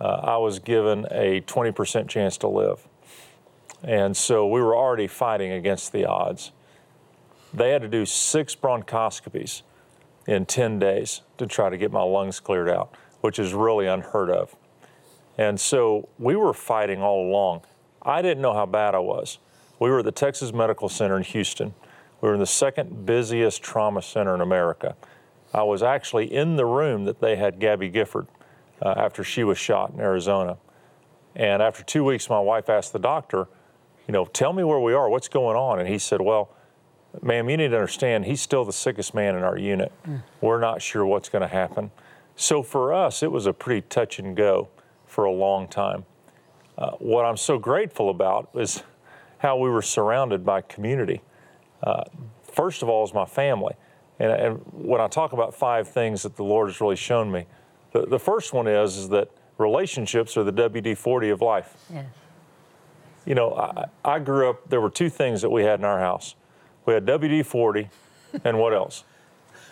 uh, 0.00 0.20
I 0.22 0.36
was 0.38 0.58
given 0.58 1.06
a 1.10 1.42
20% 1.42 2.08
chance 2.08 2.38
to 2.38 2.48
live, 2.48 2.86
and 3.82 4.16
so 4.16 4.46
we 4.46 4.60
were 4.60 4.74
already 4.74 5.06
fighting 5.06 5.52
against 5.52 5.92
the 5.92 6.06
odds. 6.06 6.52
They 7.52 7.70
had 7.70 7.82
to 7.82 7.88
do 7.88 8.06
six 8.06 8.54
bronchoscopies 8.54 9.62
in 10.26 10.46
10 10.46 10.78
days 10.78 11.22
to 11.38 11.46
try 11.46 11.68
to 11.70 11.76
get 11.76 11.92
my 11.92 12.02
lungs 12.02 12.40
cleared 12.40 12.68
out, 12.68 12.94
which 13.20 13.38
is 13.38 13.52
really 13.54 13.86
unheard 13.86 14.30
of. 14.30 14.54
And 15.38 15.58
so 15.60 16.08
we 16.18 16.36
were 16.36 16.52
fighting 16.52 17.02
all 17.02 17.28
along. 17.28 17.62
I 18.02 18.22
didn't 18.22 18.42
know 18.42 18.54
how 18.54 18.66
bad 18.66 18.94
I 18.94 18.98
was. 18.98 19.38
We 19.78 19.90
were 19.90 20.00
at 20.00 20.04
the 20.04 20.12
Texas 20.12 20.52
Medical 20.52 20.88
Center 20.88 21.16
in 21.16 21.22
Houston. 21.22 21.74
We 22.20 22.28
were 22.28 22.34
in 22.34 22.40
the 22.40 22.46
second 22.46 23.06
busiest 23.06 23.62
trauma 23.62 24.02
center 24.02 24.34
in 24.34 24.40
America. 24.40 24.96
I 25.52 25.62
was 25.62 25.82
actually 25.82 26.32
in 26.32 26.56
the 26.56 26.66
room 26.66 27.04
that 27.06 27.20
they 27.20 27.36
had 27.36 27.58
Gabby 27.58 27.90
Giffords 27.90 28.28
uh, 28.82 28.94
after 28.96 29.24
she 29.24 29.44
was 29.44 29.58
shot 29.58 29.92
in 29.92 30.00
Arizona. 30.00 30.58
And 31.34 31.62
after 31.62 31.82
two 31.82 32.04
weeks, 32.04 32.28
my 32.28 32.40
wife 32.40 32.68
asked 32.68 32.92
the 32.92 32.98
doctor, 32.98 33.48
you 34.06 34.12
know, 34.12 34.26
tell 34.26 34.52
me 34.52 34.64
where 34.64 34.80
we 34.80 34.92
are, 34.92 35.08
what's 35.08 35.28
going 35.28 35.56
on? 35.56 35.78
And 35.78 35.88
he 35.88 35.98
said, 35.98 36.20
well, 36.20 36.54
ma'am, 37.22 37.48
you 37.48 37.56
need 37.56 37.68
to 37.68 37.76
understand 37.76 38.24
he's 38.24 38.40
still 38.40 38.64
the 38.64 38.72
sickest 38.72 39.14
man 39.14 39.36
in 39.36 39.42
our 39.42 39.56
unit. 39.56 39.92
Mm. 40.06 40.22
We're 40.40 40.60
not 40.60 40.82
sure 40.82 41.06
what's 41.06 41.28
going 41.28 41.42
to 41.42 41.48
happen. 41.48 41.90
So 42.40 42.62
for 42.62 42.94
us, 42.94 43.22
it 43.22 43.30
was 43.30 43.44
a 43.44 43.52
pretty 43.52 43.82
touch 43.82 44.18
and 44.18 44.34
go 44.34 44.68
for 45.06 45.24
a 45.24 45.30
long 45.30 45.68
time. 45.68 46.06
Uh, 46.78 46.92
what 46.92 47.26
I'm 47.26 47.36
so 47.36 47.58
grateful 47.58 48.08
about 48.08 48.48
is 48.54 48.82
how 49.38 49.58
we 49.58 49.68
were 49.68 49.82
surrounded 49.82 50.42
by 50.42 50.62
community. 50.62 51.20
Uh, 51.82 52.04
first 52.42 52.82
of 52.82 52.88
all, 52.88 53.04
is 53.04 53.12
my 53.12 53.26
family. 53.26 53.74
And, 54.18 54.32
and, 54.32 54.56
when 54.72 55.02
I 55.02 55.06
talk 55.08 55.34
about 55.34 55.54
five 55.54 55.86
things 55.86 56.22
that 56.22 56.36
the 56.36 56.42
Lord 56.42 56.70
has 56.70 56.80
really 56.80 56.96
shown 56.96 57.30
me, 57.30 57.44
the, 57.92 58.06
the 58.06 58.18
first 58.18 58.54
one 58.54 58.66
is, 58.66 58.96
is 58.96 59.10
that 59.10 59.30
relationships 59.58 60.38
are 60.38 60.44
the 60.44 60.52
WD 60.52 60.96
40 60.96 61.28
of 61.28 61.42
life. 61.42 61.76
Yeah. 61.92 62.04
You 63.26 63.34
know, 63.34 63.52
I, 63.54 63.84
I 64.02 64.18
grew 64.18 64.48
up, 64.48 64.66
there 64.70 64.80
were 64.80 64.88
two 64.88 65.10
things 65.10 65.42
that 65.42 65.50
we 65.50 65.62
had 65.64 65.78
in 65.78 65.84
our 65.84 66.00
house 66.00 66.36
we 66.86 66.94
had 66.94 67.04
WD 67.04 67.44
40, 67.44 67.90
and 68.44 68.58
what 68.58 68.72
else? 68.72 69.04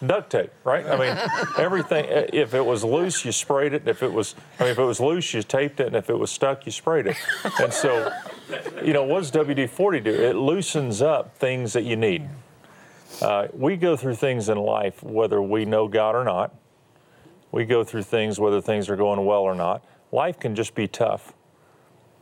Duct 0.05 0.31
tape, 0.31 0.51
right? 0.65 0.87
I 0.87 0.97
mean, 0.97 1.31
everything. 1.59 2.07
If 2.09 2.55
it 2.55 2.65
was 2.65 2.85
loose, 2.85 3.25
you 3.25 3.33
sprayed 3.33 3.73
it. 3.73 3.89
If 3.89 4.03
it 4.03 4.13
was, 4.13 4.35
I 4.59 4.65
mean, 4.65 4.73
if 4.73 4.79
it 4.79 4.85
was 4.85 5.01
loose, 5.01 5.35
you 5.35 5.43
taped 5.43 5.81
it, 5.81 5.89
and 5.89 5.97
if 5.97 6.09
it 6.09 6.15
was 6.15 6.31
stuck, 6.31 6.67
you 6.67 6.73
sprayed 6.73 7.07
it. 7.07 7.17
And 7.61 7.73
so, 7.73 8.13
you 8.85 8.93
know, 8.93 9.03
what 9.03 9.21
does 9.21 9.33
WD 9.33 9.69
40 9.69 10.01
do? 10.01 10.11
It 10.11 10.37
loosens 10.37 11.03
up 11.03 11.37
things 11.37 11.73
that 11.73 11.85
you 11.85 11.97
need. 11.97 12.29
Uh, 13.21 13.49
we 13.53 13.77
go 13.77 13.97
through 13.97 14.15
things 14.15 14.49
in 14.49 14.59
life, 14.59 15.03
whether 15.03 15.43
we 15.43 15.65
know 15.65 15.89
God 15.89 16.15
or 16.15 16.25
not. 16.25 16.55
We 17.51 17.65
go 17.65 17.83
through 17.83 18.05
things 18.05 18.39
whether 18.39 18.61
things 18.61 18.89
are 18.89 18.97
going 18.97 19.25
well 19.25 19.43
or 19.43 19.55
not. 19.55 19.85
Life 20.13 20.39
can 20.39 20.55
just 20.55 20.75
be 20.75 20.87
tough. 20.87 21.33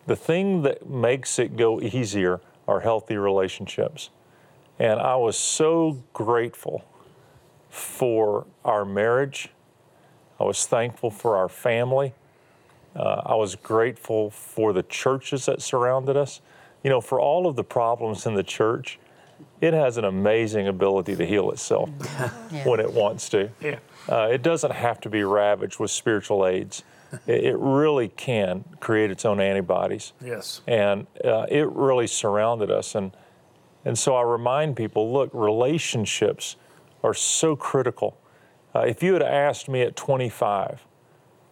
The 0.07 0.17
thing 0.17 0.63
that 0.63 0.89
makes 0.89 1.39
it 1.39 1.57
go 1.57 1.81
easier 1.81 2.41
are 2.67 2.81
healthy 2.81 3.17
relationships. 3.17 4.11
And 4.79 5.01
I 5.01 5.17
was 5.17 5.37
so 5.37 6.03
grateful 6.13 6.85
for 7.77 8.47
our 8.65 8.87
marriage. 8.87 9.51
I 10.41 10.45
was 10.45 10.65
thankful 10.65 11.11
for 11.11 11.37
our 11.37 11.49
family. 11.49 12.15
Uh, 12.95 13.21
I 13.27 13.35
was 13.35 13.55
grateful 13.55 14.31
for 14.31 14.73
the 14.73 14.83
churches 14.83 15.45
that 15.47 15.61
surrounded 15.61 16.17
us. 16.17 16.41
You 16.83 16.89
know, 16.89 17.03
for 17.03 17.21
all 17.21 17.47
of 17.47 17.55
the 17.55 17.65
problems 17.65 18.25
in 18.25 18.35
the 18.35 18.43
church, 18.43 18.99
it 19.61 19.75
has 19.75 19.99
an 19.99 20.05
amazing 20.05 20.69
ability 20.69 21.17
to 21.17 21.27
heal 21.27 21.51
itself 21.51 21.91
yeah. 22.51 22.67
when 22.67 22.81
it 22.81 22.91
wants 22.91 23.29
to. 23.31 23.51
Yeah. 23.61 23.79
Uh, 24.09 24.29
it 24.31 24.43
doesn't 24.43 24.73
have 24.73 24.99
to 25.03 25.11
be 25.11 25.23
ravaged 25.25 25.79
with 25.79 25.91
spiritual 25.91 26.47
aids. 26.47 26.83
it, 27.27 27.45
it, 27.45 27.59
really 27.59 28.09
can 28.09 28.65
create 28.81 29.11
its 29.11 29.27
own 29.27 29.39
antibodies. 29.39 30.15
Yes. 30.25 30.63
And 30.67 31.07
uh, 31.23 31.47
it 31.51 31.69
really 31.69 32.07
surrounded 32.07 32.71
us. 32.71 32.95
And 32.95 33.13
and 33.85 33.97
so 33.97 34.17
I 34.17 34.23
remind 34.23 34.77
people 34.77 35.13
look, 35.13 35.31
relationships 35.33 36.57
are 37.03 37.15
so 37.15 37.57
critical. 37.57 38.19
Uh, 38.75 38.81
if 38.81 39.03
you 39.03 39.13
had 39.13 39.23
asked 39.23 39.69
me 39.69 39.83
at 39.83 39.97
25 39.97 40.85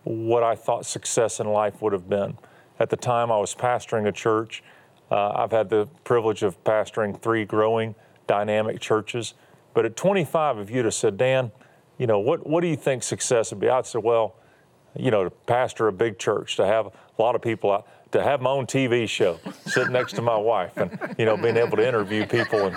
what 0.04 0.42
I 0.42 0.54
thought 0.54 0.84
success 0.84 1.40
in 1.40 1.46
life 1.46 1.80
would 1.80 1.92
have 1.92 2.08
been, 2.08 2.36
at 2.78 2.90
the 2.90 2.96
time 2.96 3.30
I 3.30 3.38
was 3.38 3.54
pastoring 3.54 4.06
a 4.06 4.12
church. 4.12 4.62
Uh, 5.10 5.32
I've 5.36 5.52
had 5.52 5.70
the 5.70 5.86
privilege 6.04 6.42
of 6.42 6.62
pastoring 6.64 7.20
three 7.20 7.44
growing 7.44 7.94
dynamic 8.26 8.80
churches. 8.80 9.34
But 9.74 9.84
at 9.84 9.96
25, 9.96 10.58
if 10.58 10.70
you'd 10.70 10.84
have 10.84 10.94
said, 10.94 11.16
Dan, 11.16 11.52
you 11.98 12.06
know, 12.06 12.18
what, 12.18 12.46
what 12.46 12.60
do 12.60 12.68
you 12.68 12.76
think 12.76 13.02
success 13.02 13.50
would 13.50 13.60
be? 13.60 13.68
I'd 13.68 13.86
say, 13.86 13.98
well, 13.98 14.36
you 14.96 15.10
know, 15.10 15.24
to 15.24 15.30
pastor 15.30 15.88
a 15.88 15.92
big 15.92 16.18
church, 16.18 16.56
to 16.56 16.66
have 16.66 16.86
a 16.86 17.22
lot 17.22 17.34
of 17.34 17.42
people 17.42 17.70
out 17.72 17.86
to 18.14 18.22
have 18.22 18.40
my 18.40 18.50
own 18.50 18.64
TV 18.64 19.08
show, 19.08 19.40
sitting 19.66 19.92
next 19.92 20.12
to 20.12 20.22
my 20.22 20.36
wife, 20.36 20.76
and 20.76 21.16
you 21.18 21.24
know, 21.24 21.36
being 21.36 21.56
able 21.56 21.76
to 21.76 21.86
interview 21.86 22.24
people 22.24 22.66
and 22.66 22.76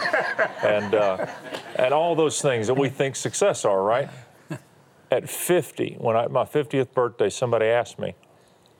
and 0.64 0.96
uh, 0.96 1.28
and 1.76 1.94
all 1.94 2.16
those 2.16 2.42
things 2.42 2.66
that 2.66 2.74
we 2.74 2.90
think 2.90 3.16
success 3.16 3.64
are, 3.64 3.84
right? 3.84 4.10
At 5.12 5.30
50, 5.30 5.98
when 6.00 6.18
I, 6.18 6.28
my 6.28 6.44
50th 6.44 6.92
birthday, 6.92 7.30
somebody 7.30 7.68
asked 7.68 8.00
me, 8.00 8.16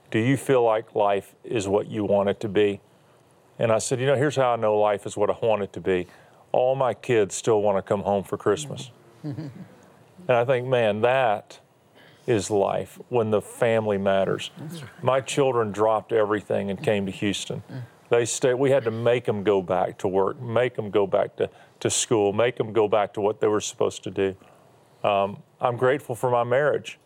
"Do 0.10 0.18
you 0.18 0.36
feel 0.36 0.64
like 0.64 0.96
life 0.96 1.36
is 1.44 1.68
what 1.68 1.88
you 1.88 2.04
want 2.04 2.30
it 2.30 2.40
to 2.40 2.50
be?" 2.50 2.82
And 3.60 3.72
I 3.72 3.78
said, 3.78 4.00
"You 4.00 4.08
know, 4.08 4.16
here's 4.16 4.36
how 4.36 4.54
I 4.54 4.56
know 4.56 4.80
life 4.80 5.06
is 5.06 5.16
what 5.16 5.30
I 5.30 5.38
want 5.40 5.62
it 5.62 5.74
to 5.74 5.80
be. 5.80 6.08
All 6.52 6.76
my 6.76 6.96
kids 6.96 7.36
still 7.36 7.62
want 7.62 7.78
to 7.78 7.84
come 7.84 8.02
home 8.02 8.24
for 8.24 8.36
Christmas." 8.36 8.90
and 9.24 9.52
I 10.28 10.44
think, 10.44 10.68
man, 10.68 11.02
that 11.02 11.60
is 12.28 12.52
life 12.52 13.00
when 13.10 13.32
the 13.32 13.42
family 13.42 13.98
matters. 13.98 14.52
My 15.02 15.22
children 15.22 15.72
dropped 15.72 16.12
everything 16.12 16.70
and 16.70 16.82
came 16.82 17.06
to 17.06 17.12
Houston. 17.12 17.64
They 18.10 18.26
stayed, 18.26 18.56
we 18.56 18.70
had 18.72 18.84
to 18.84 18.92
make 18.92 19.26
them 19.26 19.44
go 19.44 19.62
back 19.62 19.98
to 20.00 20.08
work, 20.08 20.40
make 20.42 20.76
them 20.76 20.92
go 20.92 21.08
back 21.08 21.36
to, 21.38 21.50
to 21.80 21.90
school, 21.90 22.34
make 22.34 22.58
them 22.58 22.74
go 22.74 22.88
back 22.88 23.14
to 23.14 23.22
what 23.22 23.40
they 23.40 23.48
were 23.48 23.62
supposed 23.62 24.04
to 24.04 24.12
do. 24.12 24.36
Um, 25.04 25.42
I'm 25.60 25.78
grateful 25.78 26.16
for 26.16 26.30
my 26.30 26.44
marriage. 26.44 27.00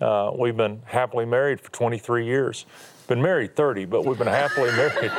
Uh, 0.00 0.32
we've 0.36 0.56
been 0.56 0.82
happily 0.84 1.24
married 1.24 1.60
for 1.60 1.70
23 1.70 2.24
years. 2.24 2.66
Been 3.08 3.22
married 3.22 3.56
30, 3.56 3.84
but 3.86 4.04
we've 4.04 4.18
been 4.18 4.26
happily 4.26 4.70
married 4.76 5.12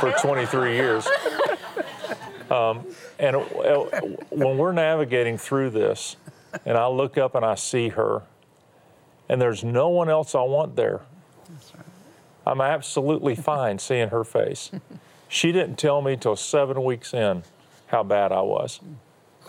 for 0.00 0.12
23 0.12 0.74
years. 0.74 1.06
Um, 2.50 2.86
and 3.18 3.36
uh, 3.36 3.40
when 4.30 4.58
we're 4.58 4.72
navigating 4.72 5.38
through 5.38 5.70
this, 5.70 6.16
and 6.66 6.76
I 6.76 6.86
look 6.86 7.16
up 7.16 7.34
and 7.34 7.44
I 7.44 7.54
see 7.54 7.88
her, 7.90 8.22
and 9.32 9.40
there's 9.40 9.64
no 9.64 9.88
one 9.88 10.10
else 10.10 10.34
I 10.34 10.42
want 10.42 10.76
there. 10.76 11.00
Right. 11.74 11.86
I'm 12.46 12.60
absolutely 12.60 13.34
fine 13.50 13.78
seeing 13.78 14.10
her 14.10 14.24
face. 14.24 14.70
she 15.26 15.52
didn't 15.52 15.76
tell 15.76 16.02
me 16.02 16.18
till 16.18 16.36
seven 16.36 16.84
weeks 16.84 17.14
in 17.14 17.42
how 17.86 18.02
bad 18.02 18.30
I 18.30 18.42
was, 18.42 18.80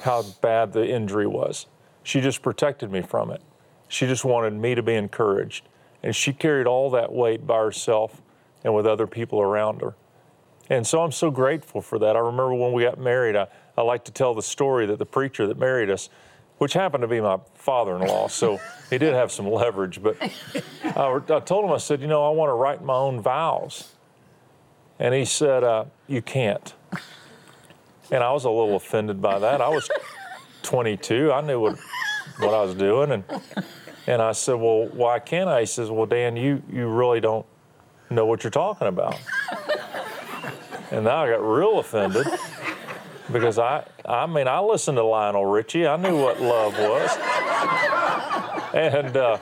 how 0.03 0.23
bad 0.41 0.71
the 0.71 0.89
injury 0.89 1.27
was. 1.27 1.65
She 2.01 2.21
just 2.21 2.41
protected 2.41 2.93
me 2.93 3.01
from 3.01 3.29
it. 3.29 3.41
She 3.89 4.07
just 4.07 4.23
wanted 4.23 4.53
me 4.53 4.73
to 4.73 4.81
be 4.81 4.93
encouraged. 4.93 5.67
And 6.01 6.15
she 6.15 6.31
carried 6.31 6.65
all 6.65 6.89
that 6.91 7.11
weight 7.11 7.45
by 7.45 7.57
herself 7.57 8.21
and 8.63 8.73
with 8.73 8.87
other 8.87 9.05
people 9.05 9.41
around 9.41 9.81
her. 9.81 9.95
And 10.69 10.87
so 10.87 11.01
I'm 11.01 11.11
so 11.11 11.29
grateful 11.29 11.81
for 11.81 11.99
that. 11.99 12.15
I 12.15 12.19
remember 12.19 12.53
when 12.53 12.71
we 12.71 12.83
got 12.83 12.99
married, 12.99 13.35
I, 13.35 13.47
I 13.77 13.81
like 13.81 14.05
to 14.05 14.13
tell 14.13 14.33
the 14.33 14.41
story 14.41 14.85
that 14.85 14.97
the 14.97 15.05
preacher 15.05 15.45
that 15.45 15.57
married 15.57 15.89
us, 15.89 16.07
which 16.63 16.71
happened 16.71 17.01
to 17.01 17.09
be 17.09 17.19
my 17.19 17.37
father 17.55 17.97
in 17.97 18.07
law, 18.07 18.25
so 18.29 18.57
he 18.89 18.97
did 18.97 19.13
have 19.13 19.33
some 19.33 19.49
leverage, 19.49 20.01
but 20.01 20.15
I, 20.95 21.19
I, 21.29 21.39
told 21.41 21.65
him, 21.65 21.73
I 21.73 21.77
said, 21.77 21.99
You 21.99 22.07
know, 22.07 22.25
I 22.25 22.29
want 22.29 22.51
to 22.51 22.53
write 22.53 22.81
my 22.81 22.95
own 22.95 23.19
vows. 23.19 23.89
And 24.97 25.13
he 25.13 25.25
said, 25.25 25.65
uh, 25.65 25.83
You 26.07 26.21
can't. 26.21 26.73
And 28.11 28.23
I 28.23 28.31
was 28.31 28.45
a 28.45 28.49
little 28.49 28.77
offended 28.77 29.21
by 29.21 29.39
that. 29.39 29.59
I 29.59 29.67
was 29.67 29.89
22, 30.61 31.33
I 31.33 31.41
knew 31.41 31.59
what, 31.59 31.77
what 32.39 32.53
I 32.53 32.63
was 32.63 32.75
doing. 32.75 33.11
And, 33.11 33.25
and 34.07 34.21
I 34.21 34.31
said, 34.31 34.53
Well, 34.53 34.87
why 34.87 35.19
can't 35.19 35.49
I? 35.49 35.59
He 35.59 35.65
says, 35.65 35.91
Well, 35.91 36.05
Dan, 36.05 36.37
you, 36.37 36.63
you 36.71 36.87
really 36.87 37.19
don't 37.19 37.45
know 38.09 38.25
what 38.25 38.45
you're 38.45 38.51
talking 38.51 38.87
about. 38.87 39.19
And 40.91 41.03
now 41.03 41.23
I 41.23 41.29
got 41.29 41.41
real 41.43 41.79
offended 41.79 42.25
because 43.33 43.59
I, 43.59 43.83
I 44.05 44.25
mean, 44.27 44.47
I 44.47 44.59
listened 44.59 44.95
to 44.97 45.03
Lionel 45.03 45.45
Richie. 45.45 45.85
I 45.87 45.97
knew 45.97 46.21
what 46.21 46.39
love 46.39 46.77
was. 46.79 47.09
And, 48.73 49.17
uh, 49.17 49.37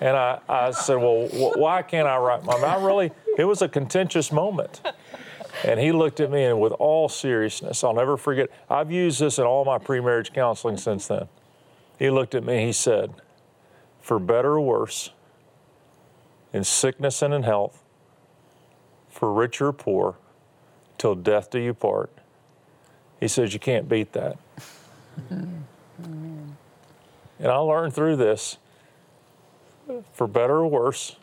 and 0.00 0.16
I, 0.16 0.38
I 0.48 0.70
said, 0.70 0.96
well, 0.96 1.26
wh- 1.28 1.58
why 1.58 1.82
can't 1.82 2.06
I 2.06 2.18
write 2.18 2.44
my, 2.44 2.52
I 2.52 2.84
really, 2.84 3.10
it 3.36 3.44
was 3.44 3.62
a 3.62 3.68
contentious 3.68 4.30
moment. 4.30 4.80
And 5.64 5.80
he 5.80 5.90
looked 5.90 6.20
at 6.20 6.30
me 6.30 6.44
and 6.44 6.60
with 6.60 6.72
all 6.72 7.08
seriousness, 7.08 7.82
I'll 7.82 7.94
never 7.94 8.16
forget, 8.16 8.48
I've 8.70 8.92
used 8.92 9.20
this 9.20 9.38
in 9.38 9.44
all 9.44 9.64
my 9.64 9.78
pre-marriage 9.78 10.32
counseling 10.32 10.76
since 10.76 11.08
then. 11.08 11.28
He 11.98 12.10
looked 12.10 12.36
at 12.36 12.44
me, 12.44 12.64
he 12.64 12.72
said, 12.72 13.12
for 14.00 14.20
better 14.20 14.52
or 14.52 14.60
worse, 14.60 15.10
in 16.52 16.62
sickness 16.62 17.22
and 17.22 17.34
in 17.34 17.42
health, 17.42 17.82
for 19.10 19.32
rich 19.32 19.60
or 19.60 19.72
poor, 19.72 20.16
till 20.96 21.16
death 21.16 21.50
do 21.50 21.58
you 21.58 21.74
part. 21.74 22.10
He 23.20 23.28
says, 23.28 23.52
You 23.52 23.60
can't 23.60 23.88
beat 23.88 24.12
that. 24.12 24.36
and 25.30 25.66
I 27.40 27.56
learned 27.56 27.94
through 27.94 28.16
this 28.16 28.58
for 30.12 30.26
better 30.26 30.58
or 30.58 30.66
worse, 30.66 31.16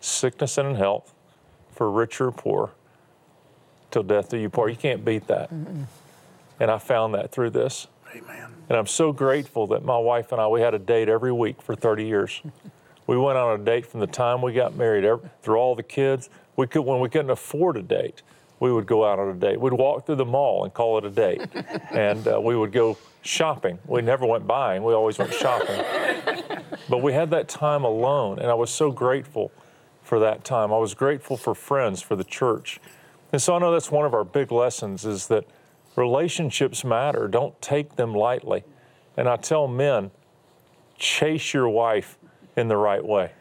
sickness 0.00 0.56
and 0.58 0.68
in 0.68 0.74
health, 0.76 1.12
for 1.72 1.90
rich 1.90 2.20
or 2.20 2.30
poor, 2.30 2.70
till 3.90 4.02
death 4.02 4.28
do 4.30 4.36
you 4.36 4.48
part. 4.48 4.70
You 4.70 4.76
can't 4.76 5.04
beat 5.04 5.26
that. 5.26 5.52
Mm-mm. 5.52 5.84
And 6.58 6.70
I 6.70 6.78
found 6.78 7.14
that 7.14 7.32
through 7.32 7.50
this. 7.50 7.86
Amen. 8.14 8.54
And 8.68 8.76
I'm 8.78 8.86
so 8.86 9.12
grateful 9.12 9.66
that 9.68 9.84
my 9.84 9.98
wife 9.98 10.32
and 10.32 10.40
I, 10.40 10.46
we 10.46 10.60
had 10.60 10.74
a 10.74 10.78
date 10.78 11.08
every 11.08 11.32
week 11.32 11.62
for 11.62 11.74
30 11.74 12.04
years. 12.04 12.42
we 13.06 13.16
went 13.16 13.38
on 13.38 13.60
a 13.60 13.64
date 13.64 13.86
from 13.86 14.00
the 14.00 14.06
time 14.06 14.42
we 14.42 14.52
got 14.52 14.76
married, 14.76 15.04
every, 15.04 15.28
through 15.42 15.56
all 15.56 15.74
the 15.74 15.82
kids. 15.82 16.28
We 16.56 16.66
could, 16.66 16.82
when 16.82 17.00
we 17.00 17.08
couldn't 17.08 17.30
afford 17.30 17.76
a 17.76 17.82
date, 17.82 18.22
we 18.60 18.70
would 18.70 18.86
go 18.86 19.04
out 19.04 19.18
on 19.18 19.28
a 19.28 19.34
date. 19.34 19.60
We'd 19.60 19.72
walk 19.72 20.06
through 20.06 20.16
the 20.16 20.24
mall 20.24 20.64
and 20.64 20.72
call 20.72 20.98
it 20.98 21.04
a 21.04 21.10
date. 21.10 21.42
and 21.90 22.26
uh, 22.28 22.40
we 22.40 22.54
would 22.54 22.72
go 22.72 22.96
shopping. 23.22 23.78
We 23.86 24.02
never 24.02 24.26
went 24.26 24.46
buying, 24.46 24.84
we 24.84 24.94
always 24.94 25.18
went 25.18 25.32
shopping. 25.34 25.82
but 26.88 27.02
we 27.02 27.12
had 27.12 27.30
that 27.30 27.48
time 27.48 27.84
alone, 27.84 28.38
and 28.38 28.48
I 28.48 28.54
was 28.54 28.70
so 28.70 28.92
grateful 28.92 29.50
for 30.02 30.20
that 30.20 30.44
time. 30.44 30.72
I 30.72 30.78
was 30.78 30.94
grateful 30.94 31.36
for 31.36 31.54
friends, 31.54 32.02
for 32.02 32.16
the 32.16 32.24
church. 32.24 32.80
And 33.32 33.40
so 33.40 33.54
I 33.54 33.58
know 33.58 33.72
that's 33.72 33.90
one 33.90 34.04
of 34.04 34.14
our 34.14 34.24
big 34.24 34.50
lessons 34.50 35.04
is 35.04 35.28
that 35.28 35.44
relationships 35.96 36.84
matter. 36.84 37.28
Don't 37.28 37.60
take 37.62 37.96
them 37.96 38.14
lightly. 38.14 38.64
And 39.16 39.28
I 39.28 39.36
tell 39.36 39.68
men, 39.68 40.10
chase 40.98 41.54
your 41.54 41.68
wife 41.68 42.18
in 42.56 42.68
the 42.68 42.76
right 42.76 43.04
way. 43.04 43.32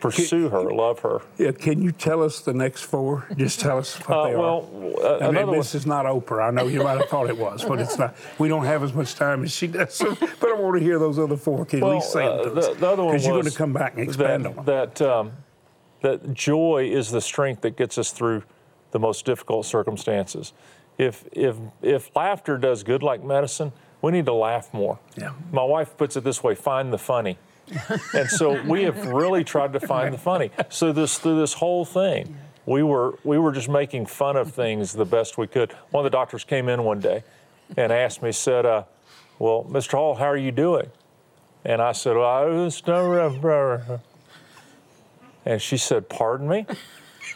Pursue 0.00 0.48
can, 0.48 0.50
her, 0.50 0.72
love 0.72 1.00
her. 1.00 1.20
Yeah, 1.38 1.52
can 1.52 1.82
you 1.82 1.92
tell 1.92 2.22
us 2.22 2.40
the 2.40 2.52
next 2.52 2.82
four? 2.82 3.26
Just 3.36 3.60
tell 3.60 3.78
us 3.78 3.96
what 3.96 4.18
uh, 4.18 4.28
they 4.28 4.36
well, 4.36 4.70
are. 5.02 5.22
Uh, 5.22 5.28
I 5.28 5.30
mean, 5.30 5.50
this 5.52 5.74
is 5.74 5.86
not 5.86 6.06
Oprah. 6.06 6.48
I 6.48 6.50
know 6.50 6.66
you 6.66 6.82
might 6.82 6.98
have 6.98 7.08
thought 7.08 7.28
it 7.28 7.36
was, 7.36 7.64
but 7.64 7.78
it's 7.78 7.98
not. 7.98 8.16
We 8.38 8.48
don't 8.48 8.64
have 8.64 8.82
as 8.82 8.92
much 8.92 9.14
time 9.14 9.42
as 9.42 9.52
she 9.52 9.66
does. 9.66 9.94
So, 9.94 10.14
but 10.14 10.50
I 10.50 10.54
want 10.54 10.78
to 10.78 10.82
hear 10.82 10.98
those 10.98 11.18
other 11.18 11.36
four. 11.36 11.64
Can 11.64 11.80
well, 11.80 11.92
at 11.92 11.94
least 11.96 12.12
say 12.12 12.24
uh, 12.24 12.48
the, 12.48 12.74
the, 12.78 12.88
other 12.88 13.04
one 13.04 13.14
Because 13.14 13.26
you're 13.26 13.34
going 13.40 13.50
to 13.50 13.56
come 13.56 13.72
back 13.72 13.94
and 13.94 14.02
expand 14.02 14.44
that, 14.44 14.48
on 14.50 14.56
them. 14.56 14.64
That, 14.64 15.02
um, 15.02 15.32
that 16.02 16.32
joy 16.32 16.90
is 16.90 17.10
the 17.10 17.20
strength 17.20 17.62
that 17.62 17.76
gets 17.76 17.98
us 17.98 18.10
through 18.10 18.42
the 18.90 18.98
most 18.98 19.24
difficult 19.24 19.66
circumstances. 19.66 20.52
If, 20.98 21.24
if, 21.32 21.56
if 21.82 22.14
laughter 22.16 22.58
does 22.58 22.82
good 22.82 23.02
like 23.02 23.22
medicine, 23.22 23.72
we 24.02 24.12
need 24.12 24.26
to 24.26 24.34
laugh 24.34 24.72
more. 24.72 24.98
Yeah. 25.16 25.32
My 25.52 25.64
wife 25.64 25.96
puts 25.96 26.16
it 26.16 26.24
this 26.24 26.42
way 26.42 26.54
find 26.54 26.92
the 26.92 26.98
funny 26.98 27.38
and 28.14 28.28
so 28.28 28.60
we 28.62 28.84
have 28.84 29.06
really 29.06 29.44
tried 29.44 29.72
to 29.72 29.80
find 29.80 30.14
the 30.14 30.18
funny. 30.18 30.50
So 30.68 30.92
this 30.92 31.18
through 31.18 31.40
this 31.40 31.54
whole 31.54 31.84
thing, 31.84 32.36
we 32.66 32.82
were 32.82 33.18
we 33.24 33.38
were 33.38 33.52
just 33.52 33.68
making 33.68 34.06
fun 34.06 34.36
of 34.36 34.52
things 34.52 34.92
the 34.92 35.04
best 35.04 35.38
we 35.38 35.46
could. 35.46 35.72
One 35.90 36.04
of 36.04 36.10
the 36.10 36.16
doctors 36.16 36.44
came 36.44 36.68
in 36.68 36.84
one 36.84 37.00
day 37.00 37.24
and 37.76 37.92
asked 37.92 38.22
me, 38.22 38.32
said, 38.32 38.66
uh, 38.66 38.84
"Well, 39.38 39.64
Mr. 39.68 39.92
Hall, 39.92 40.14
how 40.14 40.26
are 40.26 40.36
you 40.36 40.52
doing?" 40.52 40.90
And 41.64 41.80
I 41.82 41.92
said, 41.92 42.16
"Well, 42.16 42.28
I 42.28 42.44
was 42.44 42.86
no." 42.86 44.00
And 45.44 45.60
she 45.60 45.76
said, 45.76 46.08
"Pardon 46.08 46.48
me?" 46.48 46.66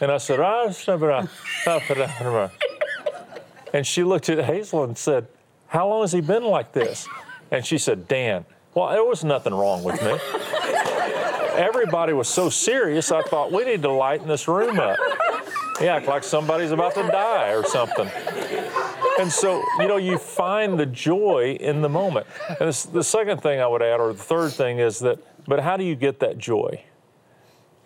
And 0.01 0.11
I 0.11 0.17
said, 0.17 0.39
"I 0.39 0.65
was 0.65 0.87
And 3.73 3.85
she 3.85 4.03
looked 4.03 4.29
at 4.29 4.43
Hazel 4.45 4.83
and 4.83 4.97
said, 4.97 5.27
"How 5.67 5.87
long 5.87 6.01
has 6.01 6.11
he 6.11 6.21
been 6.21 6.43
like 6.43 6.71
this?" 6.71 7.07
And 7.51 7.65
she 7.65 7.77
said, 7.77 8.07
"Dan." 8.07 8.45
Well, 8.75 8.89
there 8.89 9.05
was 9.05 9.23
nothing 9.23 9.53
wrong 9.53 9.83
with 9.85 10.01
me. 10.03 10.17
Everybody 11.55 12.11
was 12.11 12.27
so 12.27 12.49
serious, 12.49 13.09
I 13.09 13.21
thought 13.21 13.49
we 13.53 13.63
need 13.63 13.81
to 13.83 13.91
lighten 13.91 14.27
this 14.27 14.49
room 14.49 14.77
up. 14.77 14.99
Yeah, 15.79 16.03
like 16.05 16.25
somebody's 16.25 16.71
about 16.71 16.93
to 16.95 17.03
die 17.03 17.53
or 17.53 17.63
something. 17.63 18.09
And 19.17 19.31
so, 19.31 19.63
you 19.79 19.87
know, 19.87 19.95
you 19.95 20.17
find 20.17 20.77
the 20.77 20.85
joy 20.85 21.57
in 21.57 21.81
the 21.81 21.87
moment. 21.87 22.27
And 22.49 22.67
this, 22.67 22.83
the 22.83 23.03
second 23.03 23.41
thing 23.41 23.61
I 23.61 23.67
would 23.67 23.81
add, 23.81 24.01
or 24.01 24.11
the 24.11 24.19
third 24.19 24.51
thing, 24.51 24.79
is 24.79 24.99
that, 24.99 25.19
but 25.47 25.61
how 25.61 25.77
do 25.77 25.85
you 25.85 25.95
get 25.95 26.19
that 26.19 26.37
joy? 26.37 26.83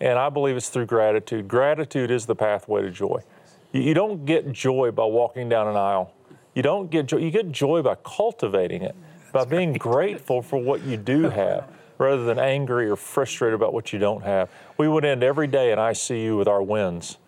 And 0.00 0.18
I 0.18 0.28
believe 0.28 0.56
it's 0.56 0.70
through 0.70 0.86
gratitude. 0.86 1.46
Gratitude 1.46 2.10
is 2.10 2.26
the 2.26 2.34
pathway 2.34 2.82
to 2.82 2.90
joy. 2.90 3.22
You, 3.70 3.82
you 3.82 3.94
don't 3.94 4.26
get 4.26 4.50
joy 4.50 4.90
by 4.90 5.04
walking 5.04 5.48
down 5.48 5.68
an 5.68 5.76
aisle. 5.76 6.12
You 6.56 6.62
don't 6.62 6.90
get 6.90 7.06
joy, 7.06 7.18
you 7.18 7.30
get 7.30 7.52
joy 7.52 7.80
by 7.80 7.94
cultivating 8.02 8.82
it 8.82 8.96
by 9.32 9.44
being 9.44 9.72
grateful 9.74 10.42
for 10.42 10.58
what 10.58 10.82
you 10.82 10.96
do 10.96 11.22
have 11.30 11.68
rather 11.98 12.24
than 12.24 12.38
angry 12.38 12.88
or 12.88 12.96
frustrated 12.96 13.54
about 13.54 13.74
what 13.74 13.92
you 13.92 13.98
don't 13.98 14.22
have. 14.22 14.48
We 14.78 14.88
would 14.88 15.04
end 15.04 15.22
every 15.22 15.46
day 15.46 15.70
in 15.70 15.78
ICU 15.78 16.38
with 16.38 16.48
our 16.48 16.62
wins. 16.62 17.18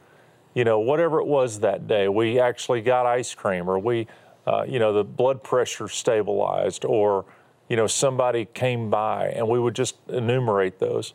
You 0.55 0.65
know, 0.65 0.81
whatever 0.81 1.21
it 1.21 1.27
was 1.27 1.61
that 1.61 1.87
day, 1.87 2.09
we 2.09 2.41
actually 2.41 2.81
got 2.81 3.05
ice 3.05 3.35
cream 3.35 3.69
or 3.69 3.79
we, 3.79 4.07
uh, 4.47 4.65
you 4.67 4.79
know, 4.79 4.93
the 4.93 5.05
blood 5.05 5.43
pressure 5.43 5.89
stabilized 5.89 6.85
or, 6.87 7.27
you 7.69 7.77
know, 7.77 7.87
somebody 7.87 8.47
came 8.47 8.89
by 8.89 9.27
and 9.29 9.47
we 9.47 9.59
would 9.59 9.75
just 9.75 9.97
enumerate 10.09 10.79
those. 10.79 11.13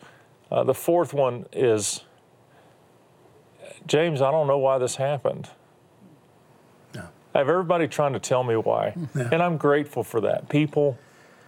Uh, 0.51 0.63
the 0.63 0.73
fourth 0.73 1.13
one 1.13 1.45
is 1.51 2.03
James, 3.87 4.21
I 4.21 4.31
don't 4.31 4.47
know 4.47 4.57
why 4.57 4.77
this 4.77 4.97
happened. 4.97 5.49
I 7.37 7.41
have 7.41 7.49
everybody 7.49 7.87
trying 7.87 8.13
to 8.13 8.19
tell 8.19 8.43
me 8.43 8.55
why, 8.55 8.95
yeah. 9.13 9.29
and 9.31 9.43
I'm 9.43 9.57
grateful 9.57 10.01
for 10.03 10.21
that. 10.21 10.49
People, 10.49 10.97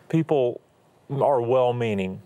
people 0.08 0.62
are 1.10 1.42
well-meaning, 1.42 2.22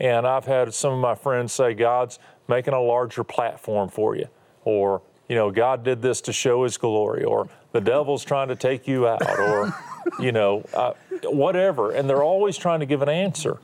and 0.00 0.26
I've 0.26 0.44
had 0.44 0.74
some 0.74 0.94
of 0.94 0.98
my 0.98 1.14
friends 1.14 1.52
say 1.52 1.72
God's 1.72 2.18
making 2.48 2.74
a 2.74 2.80
larger 2.80 3.22
platform 3.22 3.90
for 3.90 4.16
you, 4.16 4.26
or 4.64 5.02
you 5.28 5.36
know 5.36 5.52
God 5.52 5.84
did 5.84 6.02
this 6.02 6.20
to 6.22 6.32
show 6.32 6.64
His 6.64 6.78
glory, 6.78 7.22
or 7.22 7.48
the 7.70 7.80
devil's 7.80 8.24
trying 8.24 8.48
to 8.48 8.56
take 8.56 8.88
you 8.88 9.06
out, 9.06 9.22
or 9.38 9.72
you 10.18 10.32
know 10.32 10.64
uh, 10.74 10.94
whatever, 11.22 11.92
and 11.92 12.10
they're 12.10 12.24
always 12.24 12.56
trying 12.56 12.80
to 12.80 12.86
give 12.86 13.02
an 13.02 13.08
answer. 13.08 13.60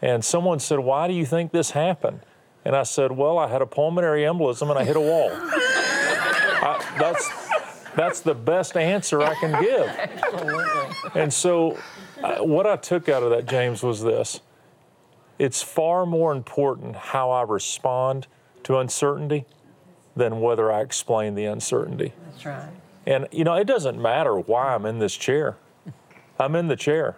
And 0.00 0.24
someone 0.24 0.60
said, 0.60 0.78
"Why 0.78 1.08
do 1.08 1.14
you 1.14 1.26
think 1.26 1.50
this 1.50 1.72
happened?" 1.72 2.20
And 2.64 2.76
I 2.76 2.84
said, 2.84 3.10
"Well, 3.10 3.36
I 3.36 3.48
had 3.48 3.62
a 3.62 3.66
pulmonary 3.66 4.22
embolism 4.22 4.70
and 4.70 4.78
I 4.78 4.84
hit 4.84 4.94
a 4.94 5.00
wall." 5.00 5.32
I, 6.62 6.96
that's 7.00 7.49
that's 7.96 8.20
the 8.20 8.34
best 8.34 8.76
answer 8.76 9.22
I 9.22 9.34
can 9.34 9.62
give. 9.62 11.14
And 11.14 11.32
so, 11.32 11.78
uh, 12.22 12.38
what 12.38 12.66
I 12.66 12.76
took 12.76 13.08
out 13.08 13.22
of 13.22 13.30
that, 13.30 13.46
James, 13.46 13.82
was 13.82 14.02
this 14.02 14.40
it's 15.38 15.62
far 15.62 16.04
more 16.04 16.32
important 16.32 16.94
how 16.94 17.30
I 17.30 17.42
respond 17.42 18.26
to 18.64 18.78
uncertainty 18.78 19.46
than 20.14 20.40
whether 20.40 20.70
I 20.70 20.82
explain 20.82 21.34
the 21.34 21.46
uncertainty. 21.46 22.12
That's 22.26 22.44
right. 22.44 22.68
And, 23.06 23.26
you 23.32 23.44
know, 23.44 23.54
it 23.54 23.66
doesn't 23.66 24.00
matter 24.00 24.38
why 24.38 24.74
I'm 24.74 24.84
in 24.84 24.98
this 24.98 25.16
chair, 25.16 25.56
I'm 26.38 26.54
in 26.54 26.68
the 26.68 26.76
chair. 26.76 27.16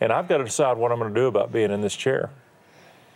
And 0.00 0.12
I've 0.12 0.28
got 0.28 0.38
to 0.38 0.44
decide 0.44 0.76
what 0.76 0.92
I'm 0.92 0.98
going 1.00 1.12
to 1.12 1.20
do 1.20 1.26
about 1.26 1.52
being 1.52 1.72
in 1.72 1.80
this 1.80 1.96
chair. 1.96 2.30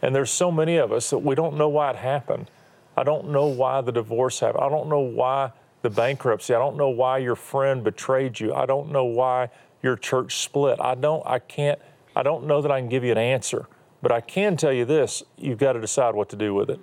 And 0.03 0.15
there's 0.15 0.33
so 0.33 0.51
many 0.51 0.77
of 0.77 0.91
us 0.91 1.11
that 1.11 1.19
we 1.19 1.37
don't 1.37 1.57
know 1.57 1.69
why 1.69 1.91
it 1.91 1.97
happened. 1.97 2.51
I 2.97 3.05
don't 3.05 3.31
know 3.31 3.47
why 3.47 3.81
the 3.83 3.93
divorce 3.93 4.41
happened. 4.41 4.65
I 4.65 4.69
don't 4.69 4.89
know 4.89 5.01
why 5.01 5.53
the 5.83 5.91
bankruptcy. 5.91 6.55
I 6.55 6.59
don't 6.59 6.77
know 6.77 6.89
why 6.89 7.19
your 7.19 7.37
friend 7.37 7.85
betrayed 7.85 8.41
you. 8.41 8.55
I 8.55 8.67
don't 8.67 8.91
know 8.91 9.05
why 9.05 9.51
your 9.83 9.97
church 9.97 10.37
split. 10.37 10.81
I 10.81 10.95
don't, 10.95 11.23
I 11.27 11.41
can't, 11.41 11.79
I 12.15 12.23
don't 12.23 12.47
know 12.47 12.63
that 12.63 12.71
I 12.71 12.81
can 12.81 12.89
give 12.89 13.05
you 13.05 13.13
an 13.13 13.19
answer. 13.19 13.67
But 14.01 14.11
I 14.11 14.21
can 14.21 14.57
tell 14.57 14.73
you 14.73 14.85
this 14.85 15.23
you've 15.37 15.59
got 15.59 15.75
to 15.75 15.81
decide 15.81 16.15
what 16.15 16.29
to 16.31 16.37
do 16.37 16.55
with 16.55 16.71
it. 16.71 16.81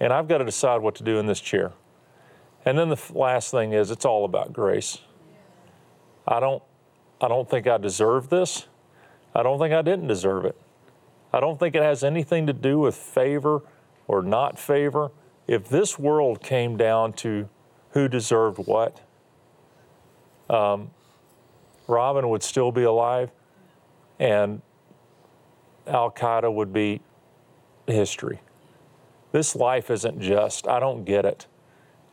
And 0.00 0.12
I've 0.12 0.28
got 0.28 0.38
to 0.38 0.44
decide 0.44 0.80
what 0.80 0.94
to 0.96 1.04
do 1.04 1.18
in 1.18 1.26
this 1.26 1.40
chair. 1.40 1.72
And 2.64 2.78
then 2.78 2.88
the 2.88 3.00
last 3.14 3.50
thing 3.50 3.72
is 3.72 3.90
it's 3.90 4.04
all 4.04 4.24
about 4.24 4.52
grace. 4.52 4.98
I 6.26 6.40
don't, 6.40 6.62
I 7.20 7.28
don't 7.28 7.48
think 7.48 7.66
I 7.66 7.78
deserve 7.78 8.28
this. 8.28 8.66
I 9.34 9.42
don't 9.42 9.58
think 9.58 9.72
I 9.72 9.82
didn't 9.82 10.08
deserve 10.08 10.44
it. 10.44 10.56
I 11.32 11.40
don't 11.40 11.58
think 11.58 11.74
it 11.74 11.82
has 11.82 12.02
anything 12.02 12.46
to 12.46 12.52
do 12.52 12.78
with 12.78 12.96
favor 12.96 13.62
or 14.08 14.22
not 14.22 14.58
favor. 14.58 15.12
If 15.46 15.68
this 15.68 15.98
world 15.98 16.42
came 16.42 16.76
down 16.76 17.12
to 17.14 17.48
who 17.92 18.08
deserved 18.08 18.58
what, 18.58 19.00
um, 20.48 20.90
Robin 21.86 22.28
would 22.28 22.42
still 22.42 22.72
be 22.72 22.82
alive 22.82 23.30
and 24.18 24.62
Al 25.86 26.10
Qaeda 26.10 26.52
would 26.52 26.72
be 26.72 27.00
history. 27.86 28.40
This 29.32 29.56
life 29.56 29.90
isn't 29.90 30.20
just. 30.20 30.68
I 30.68 30.80
don't 30.80 31.04
get 31.04 31.24
it. 31.24 31.46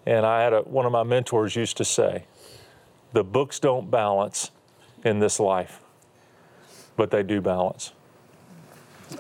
And 0.06 0.26
I 0.26 0.42
had 0.42 0.54
a, 0.54 0.62
one 0.62 0.86
of 0.86 0.92
my 0.92 1.04
mentors 1.04 1.56
used 1.56 1.78
to 1.78 1.86
say, 1.86 2.26
the 3.14 3.24
books 3.24 3.60
don't 3.60 3.92
balance 3.92 4.52
in 5.04 5.20
this 5.20 5.40
life, 5.40 5.82
but 6.96 7.12
they 7.12 7.24
do 7.24 7.42
balance. 7.42 7.92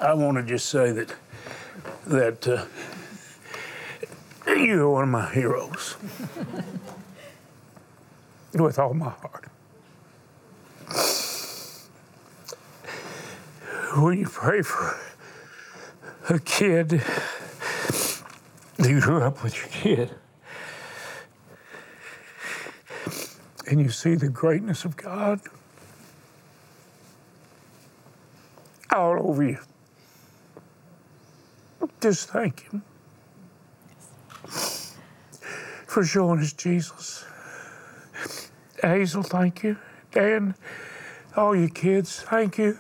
I 0.01 0.13
want 0.13 0.37
to 0.37 0.43
just 0.43 0.67
say 0.67 0.91
that 0.91 1.13
that 2.07 2.47
uh, 2.47 2.65
you're 4.55 4.89
one 4.89 5.03
of 5.03 5.09
my 5.09 5.29
heroes 5.31 5.97
with 8.53 8.79
all 8.79 8.93
my 8.93 9.09
heart. 9.09 9.45
When 13.95 14.19
you 14.19 14.27
pray 14.27 14.61
for 14.61 14.97
a 16.29 16.39
kid, 16.39 17.03
you 18.77 19.01
grew 19.01 19.21
up 19.21 19.43
with 19.43 19.57
your 19.57 19.67
kid, 19.67 20.15
and 23.67 23.81
you 23.81 23.89
see 23.89 24.15
the 24.15 24.29
greatness 24.29 24.85
of 24.85 24.95
God 24.95 25.41
all 28.91 29.27
over 29.27 29.43
you. 29.43 29.59
Just 31.99 32.29
thank 32.29 32.69
Him 32.69 32.83
for 35.97 36.05
showing 36.05 36.39
us 36.39 36.53
Jesus. 36.53 37.25
Hazel, 38.83 39.23
thank 39.23 39.63
you. 39.63 39.75
Dan, 40.11 40.53
all 41.35 41.55
you 41.55 41.69
kids, 41.69 42.21
thank 42.21 42.59
you. 42.59 42.77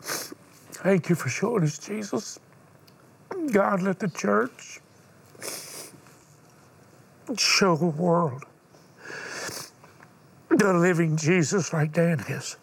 Thank 0.00 1.10
you 1.10 1.14
for 1.14 1.28
showing 1.28 1.64
us 1.64 1.78
Jesus. 1.78 2.38
God, 3.52 3.82
let 3.82 3.98
the 3.98 4.08
church 4.08 4.80
show 7.36 7.76
the 7.76 7.84
world 7.84 8.46
the 10.48 10.72
living 10.72 11.18
Jesus 11.18 11.74
like 11.74 11.92
Dan 11.92 12.20
is. 12.26 12.56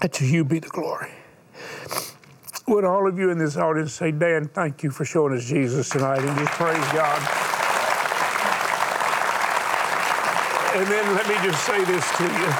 And 0.00 0.10
to 0.14 0.24
you 0.24 0.42
be 0.42 0.58
the 0.58 0.70
glory. 0.70 1.12
Would 2.68 2.84
all 2.84 3.08
of 3.08 3.18
you 3.18 3.30
in 3.30 3.38
this 3.38 3.56
audience 3.56 3.94
say, 3.94 4.10
Dan, 4.12 4.46
thank 4.48 4.82
you 4.82 4.90
for 4.90 5.06
showing 5.06 5.34
us 5.34 5.46
Jesus 5.46 5.88
tonight 5.88 6.18
and 6.18 6.38
just 6.38 6.52
praise 6.52 6.76
God. 6.92 7.18
And 10.76 10.86
then 10.86 11.14
let 11.14 11.26
me 11.26 11.34
just 11.42 11.64
say 11.64 11.82
this 11.86 12.06
to 12.18 12.24
you, 12.24 12.52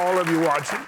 all 0.00 0.18
of 0.18 0.30
you 0.30 0.40
watching. 0.40 0.78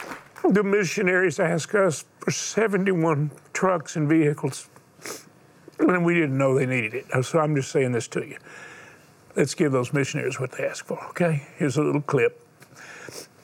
The 0.55 0.63
missionaries 0.63 1.39
asked 1.39 1.75
us 1.75 2.07
for 2.21 2.31
71 2.31 3.31
trucks 3.53 3.97
and 3.97 4.09
vehicles, 4.09 4.71
and 5.79 6.03
we 6.03 6.15
didn't 6.15 6.39
know 6.39 6.55
they 6.55 6.65
needed 6.65 6.95
it. 6.95 7.25
So 7.25 7.39
I'm 7.41 7.55
just 7.55 7.71
saying 7.71 7.93
this 7.93 8.09
to 8.09 8.27
you. 8.27 8.39
Let's 9.37 9.55
give 9.55 9.71
those 9.71 9.93
missionaries 9.93 10.41
what 10.41 10.53
they 10.53 10.65
asked 10.65 10.87
for, 10.87 10.99
okay? 11.11 11.47
Here's 11.57 11.77
a 11.77 11.83
little 11.83 12.01
clip. 12.01 12.48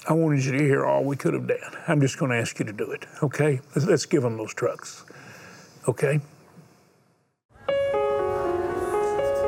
I 0.07 0.13
wanted 0.13 0.45
you 0.45 0.53
to 0.53 0.63
hear 0.63 0.85
all 0.85 1.03
we 1.03 1.17
could 1.17 1.33
have 1.33 1.47
done. 1.47 1.59
I'm 1.89 2.01
just 2.01 2.19
going 2.19 2.31
to 2.31 2.37
ask 2.37 2.59
you 2.59 2.67
to 2.67 2.73
do 2.73 2.91
it, 2.91 3.07
okay? 3.23 3.61
Let's, 3.75 4.05
give 4.05 4.23
them 4.23 4.37
those 4.37 4.53
trucks, 4.53 5.05
okay? 5.89 6.21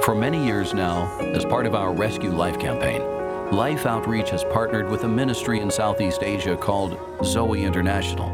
For 0.02 0.14
many 0.14 0.42
years 0.46 0.72
now, 0.72 1.14
as 1.20 1.44
part 1.44 1.66
of 1.66 1.74
our 1.74 1.92
Rescue 1.92 2.30
Life 2.30 2.58
campaign, 2.58 3.02
Life 3.50 3.84
Outreach 3.84 4.30
has 4.30 4.44
partnered 4.44 4.88
with 4.88 5.04
a 5.04 5.08
ministry 5.08 5.60
in 5.60 5.70
Southeast 5.70 6.22
Asia 6.22 6.56
called 6.56 6.98
Zoe 7.22 7.62
International. 7.62 8.30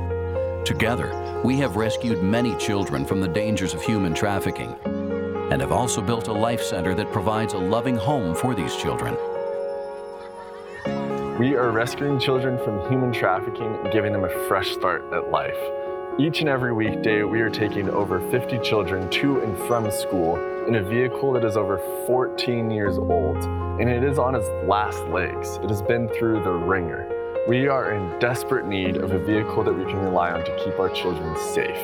Together, 0.65 1.41
we 1.45 1.57
have 1.57 1.75
rescued 1.75 2.23
many 2.23 2.55
children 2.55 3.05
from 3.05 3.21
the 3.21 3.29
dangers 3.29 3.75
of 3.75 3.83
human 3.83 4.15
trafficking 4.15 4.77
and 5.51 5.61
have 5.61 5.73
also 5.73 6.01
built 6.01 6.29
a 6.29 6.33
life 6.33 6.63
center 6.63 6.95
that 6.95 7.11
provides 7.11 7.53
a 7.55 7.59
loving 7.59 7.97
home 7.97 8.33
for 8.33 8.55
these 8.55 8.77
children. 8.77 9.17
We 11.43 11.57
are 11.57 11.73
rescuing 11.73 12.21
children 12.21 12.57
from 12.59 12.89
human 12.89 13.13
trafficking 13.13 13.75
and 13.75 13.93
giving 13.93 14.13
them 14.13 14.23
a 14.23 14.29
fresh 14.47 14.71
start 14.71 15.03
at 15.13 15.33
life. 15.33 15.59
Each 16.17 16.39
and 16.39 16.49
every 16.49 16.73
weekday, 16.73 17.25
we 17.25 17.41
are 17.41 17.51
taking 17.51 17.91
over 17.91 18.21
50 18.31 18.61
children 18.61 19.11
to 19.11 19.41
and 19.41 19.59
from 19.67 19.91
school 19.91 20.37
in 20.69 20.77
a 20.77 20.83
vehicle 20.85 21.33
that 21.33 21.45
is 21.45 21.57
over 21.57 21.79
14 22.07 22.71
years 22.71 22.97
old, 22.97 23.39
and 23.81 23.91
it 23.91 24.05
is 24.05 24.21
on 24.21 24.37
its 24.37 24.47
last 24.69 25.03
legs. 25.09 25.57
It 25.65 25.69
has 25.69 25.83
been 25.83 26.09
through 26.11 26.45
the 26.45 26.53
ringer. 26.53 27.11
We 27.49 27.67
are 27.67 27.93
in 27.93 28.21
desperate 28.21 28.69
need 28.69 28.99
of 28.99 29.11
a 29.11 29.19
vehicle 29.19 29.65
that 29.65 29.73
we 29.73 29.83
can 29.83 29.99
rely 29.99 30.31
on 30.31 30.45
to 30.45 30.65
keep 30.65 30.79
our 30.79 30.91
children 30.91 31.37
safe. 31.53 31.77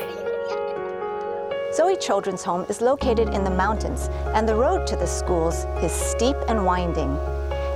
Zoe 1.75 1.97
Children's 1.97 2.45
Home 2.45 2.65
is 2.69 2.81
located 2.81 3.31
in 3.31 3.43
the 3.43 3.51
mountains, 3.51 4.09
and 4.37 4.49
the 4.49 4.55
road 4.55 4.87
to 4.87 4.95
the 4.95 5.09
schools 5.09 5.65
is 5.83 5.91
steep 5.91 6.37
and 6.47 6.65
winding. 6.65 7.19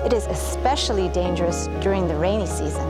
It 0.04 0.12
is 0.12 0.26
especially 0.26 1.08
dangerous 1.10 1.68
during 1.80 2.08
the 2.08 2.16
rainy 2.16 2.46
season. 2.46 2.88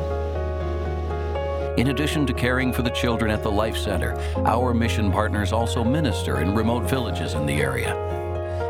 In 1.79 1.89
addition 1.89 2.25
to 2.27 2.33
caring 2.33 2.73
for 2.73 2.81
the 2.81 2.91
children 2.91 3.31
at 3.31 3.43
the 3.43 3.51
Life 3.51 3.77
Center, 3.77 4.15
our 4.47 4.73
mission 4.73 5.13
partners 5.13 5.53
also 5.53 5.85
minister 5.85 6.41
in 6.41 6.55
remote 6.55 6.89
villages 6.89 7.35
in 7.35 7.45
the 7.45 7.61
area. 7.61 7.95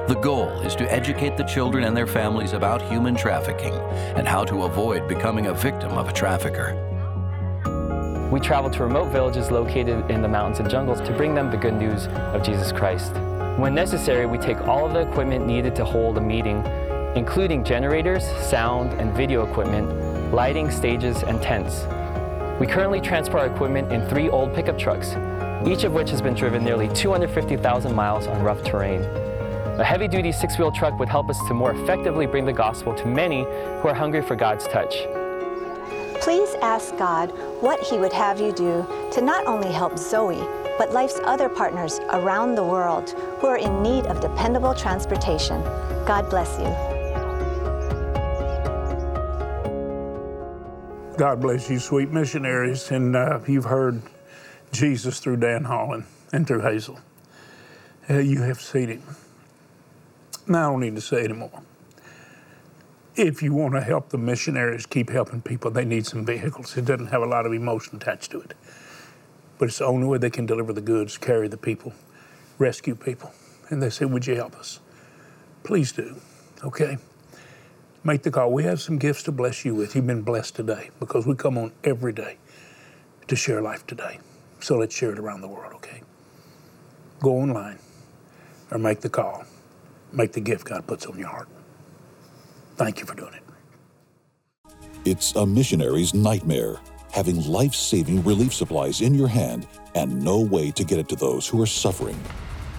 The 0.09 0.16
goal 0.16 0.50
is 0.62 0.74
to 0.76 0.92
educate 0.92 1.37
the 1.37 1.44
children 1.44 1.85
and 1.85 1.96
their 1.96 2.09
families 2.09 2.52
about 2.52 2.83
human 2.83 3.14
trafficking 3.14 3.74
and 4.16 4.26
how 4.26 4.44
to 4.46 4.64
avoid 4.64 5.07
becoming 5.07 5.46
a 5.46 5.55
victim 5.55 5.92
of 5.92 6.09
a 6.09 6.12
trafficker. 6.12 6.74
We 8.33 8.40
travel 8.40 8.70
to 8.70 8.83
remote 8.83 9.12
villages 9.12 9.52
located 9.52 10.11
in 10.11 10.20
the 10.20 10.28
mountains 10.28 10.59
and 10.59 10.68
jungles 10.68 11.00
to 11.02 11.12
bring 11.16 11.37
them 11.37 11.52
the 11.52 11.57
good 11.57 11.74
news 11.74 12.09
of 12.09 12.42
Jesus 12.42 12.72
Christ. 12.72 13.12
When 13.57 13.72
necessary, 13.72 14.26
we 14.26 14.38
take 14.38 14.61
all 14.62 14.87
of 14.87 14.94
the 14.94 15.09
equipment 15.09 15.46
needed 15.46 15.76
to 15.76 15.85
hold 15.85 16.18
a 16.18 16.20
meeting 16.20 16.64
including 17.14 17.62
generators, 17.62 18.25
sound 18.40 18.92
and 19.01 19.12
video 19.14 19.46
equipment, 19.48 20.33
lighting, 20.33 20.70
stages, 20.70 21.22
and 21.22 21.42
tents. 21.42 21.85
We 22.59 22.66
currently 22.66 23.01
transport 23.01 23.42
our 23.42 23.55
equipment 23.55 23.92
in 23.92 24.07
three 24.09 24.29
old 24.29 24.55
pickup 24.55 24.79
trucks, 24.79 25.16
each 25.66 25.85
of 25.85 25.92
which 25.92 26.11
has 26.11 26.22
been 26.22 26.35
driven 26.35 26.64
nearly 26.64 26.88
250,000 26.88 27.94
miles 27.94 28.27
on 28.27 28.42
rough 28.42 28.62
terrain. 28.62 29.03
A 29.79 29.85
heavy 29.85 30.07
duty 30.07 30.33
six 30.33 30.59
wheel 30.59 30.70
truck 30.70 30.98
would 30.98 31.09
help 31.09 31.29
us 31.29 31.38
to 31.48 31.55
more 31.55 31.72
effectively 31.72 32.27
bring 32.27 32.44
the 32.44 32.53
gospel 32.53 32.94
to 32.94 33.07
many 33.07 33.42
who 33.42 33.88
are 33.88 33.94
hungry 33.94 34.22
for 34.22 34.37
God's 34.37 34.66
touch. 34.68 34.94
Please 36.20 36.55
ask 36.62 36.96
God 36.96 37.31
what 37.61 37.81
He 37.81 37.98
would 37.98 38.12
have 38.12 38.40
you 38.40 38.53
do 38.53 38.87
to 39.12 39.20
not 39.20 39.46
only 39.46 39.72
help 39.72 39.98
Zoe, 39.98 40.42
but 40.79 40.92
life's 40.92 41.18
other 41.25 41.48
partners 41.48 42.01
around 42.11 42.55
the 42.55 42.64
world 42.64 43.11
who 43.40 43.46
are 43.46 43.59
in 43.59 43.83
need 43.83 44.07
of 44.07 44.20
dependable 44.20 44.75
transportation. 44.75 45.62
God 46.05 46.29
bless 46.31 46.59
you. 46.59 46.91
God 51.22 51.40
bless 51.40 51.70
you, 51.70 51.78
sweet 51.78 52.11
missionaries. 52.11 52.90
And 52.90 53.14
uh, 53.14 53.38
you've 53.46 53.66
heard 53.66 54.02
Jesus 54.72 55.20
through 55.20 55.37
Dan 55.37 55.62
Holland 55.62 56.04
and 56.32 56.44
through 56.44 56.62
Hazel. 56.62 56.98
Uh, 58.11 58.18
you 58.18 58.42
have 58.42 58.61
seen 58.61 58.88
him. 58.88 59.02
Now 60.48 60.70
I 60.70 60.72
don't 60.72 60.80
need 60.80 60.96
to 60.96 61.00
say 61.00 61.22
anymore. 61.22 61.62
If 63.14 63.40
you 63.40 63.54
want 63.54 63.74
to 63.74 63.80
help 63.80 64.08
the 64.08 64.18
missionaries 64.18 64.85
keep 64.85 65.11
helping 65.11 65.40
people, 65.40 65.70
they 65.70 65.85
need 65.85 66.06
some 66.06 66.26
vehicles. 66.26 66.76
It 66.76 66.87
doesn't 66.87 67.06
have 67.06 67.22
a 67.22 67.26
lot 67.26 67.46
of 67.46 67.52
emotion 67.52 67.98
attached 67.98 68.32
to 68.32 68.40
it. 68.40 68.54
But 69.58 69.68
it's 69.68 69.78
the 69.78 69.85
only 69.85 70.08
way 70.08 70.18
they 70.18 70.28
can 70.28 70.44
deliver 70.44 70.72
the 70.72 70.80
goods, 70.80 71.18
carry 71.18 71.46
the 71.46 71.56
people, 71.56 71.92
rescue 72.58 72.96
people. 72.96 73.30
And 73.70 73.80
they 73.80 73.90
say, 73.90 74.06
Would 74.06 74.26
you 74.26 74.35
help 74.35 74.56
us? 74.56 74.80
Please 75.62 75.92
do. 75.92 76.16
Okay? 76.64 76.98
Make 78.04 78.22
the 78.22 78.30
call. 78.30 78.52
We 78.52 78.64
have 78.64 78.80
some 78.80 78.98
gifts 78.98 79.22
to 79.24 79.32
bless 79.32 79.64
you 79.64 79.74
with. 79.74 79.94
You've 79.94 80.06
been 80.06 80.22
blessed 80.22 80.56
today 80.56 80.90
because 81.00 81.26
we 81.26 81.34
come 81.34 81.58
on 81.58 81.72
every 81.84 82.12
day 82.12 82.36
to 83.28 83.36
share 83.36 83.62
life 83.62 83.86
today. 83.86 84.18
So 84.60 84.78
let's 84.78 84.94
share 84.94 85.12
it 85.12 85.18
around 85.18 85.40
the 85.40 85.48
world, 85.48 85.72
okay? 85.74 86.02
Go 87.20 87.36
online 87.36 87.78
or 88.70 88.78
make 88.78 89.00
the 89.00 89.08
call. 89.08 89.44
Make 90.12 90.32
the 90.32 90.40
gift 90.40 90.66
God 90.66 90.86
puts 90.86 91.06
on 91.06 91.18
your 91.18 91.28
heart. 91.28 91.48
Thank 92.76 93.00
you 93.00 93.06
for 93.06 93.14
doing 93.14 93.34
it. 93.34 93.42
It's 95.04 95.34
a 95.34 95.44
missionary's 95.44 96.14
nightmare 96.14 96.76
having 97.10 97.44
life 97.46 97.74
saving 97.74 98.24
relief 98.24 98.54
supplies 98.54 99.00
in 99.00 99.14
your 99.14 99.28
hand 99.28 99.66
and 99.94 100.22
no 100.22 100.40
way 100.40 100.70
to 100.70 100.84
get 100.84 100.98
it 100.98 101.08
to 101.08 101.16
those 101.16 101.46
who 101.46 101.60
are 101.60 101.66
suffering. 101.66 102.18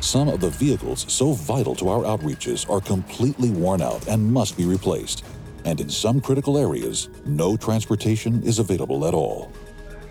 Some 0.04 0.28
of 0.28 0.42
the 0.42 0.50
vehicles 0.50 1.06
so 1.08 1.32
vital 1.32 1.74
to 1.76 1.88
our 1.88 2.04
outreaches 2.04 2.70
are 2.70 2.82
completely 2.82 3.52
worn 3.52 3.82
out 3.82 4.06
and 4.10 4.34
must 4.34 4.58
be 4.58 4.66
replaced. 4.66 5.24
And 5.63 5.80
in 5.80 5.88
some 5.88 6.20
critical 6.20 6.58
areas, 6.58 7.08
no 7.26 7.56
transportation 7.56 8.44
is 8.44 8.60
available 8.60 9.08
at 9.08 9.13
all. 9.13 9.50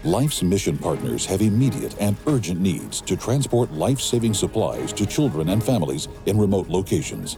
Life's 0.02 0.42
mission 0.42 0.78
partners 0.78 1.26
have 1.26 1.42
immediate 1.42 1.94
and 2.00 2.16
urgent 2.26 2.58
needs 2.58 3.02
to 3.02 3.18
transport 3.18 3.70
life 3.70 4.00
saving 4.00 4.32
supplies 4.32 4.94
to 4.94 5.04
children 5.04 5.50
and 5.50 5.62
families 5.62 6.08
in 6.24 6.38
remote 6.38 6.68
locations. 6.68 7.36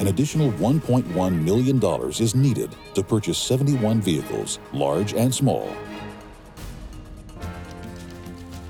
An 0.00 0.08
additional 0.08 0.50
$1.1 0.54 1.42
million 1.44 2.10
is 2.20 2.34
needed 2.34 2.74
to 2.94 3.02
purchase 3.04 3.38
71 3.38 4.00
vehicles, 4.00 4.58
large 4.72 5.14
and 5.14 5.32
small. 5.32 5.72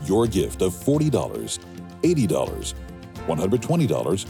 Your 0.05 0.27
gift 0.27 0.61
of 0.61 0.75
$40, 0.75 1.11
$80, 2.03 2.75
$120, 3.37 4.27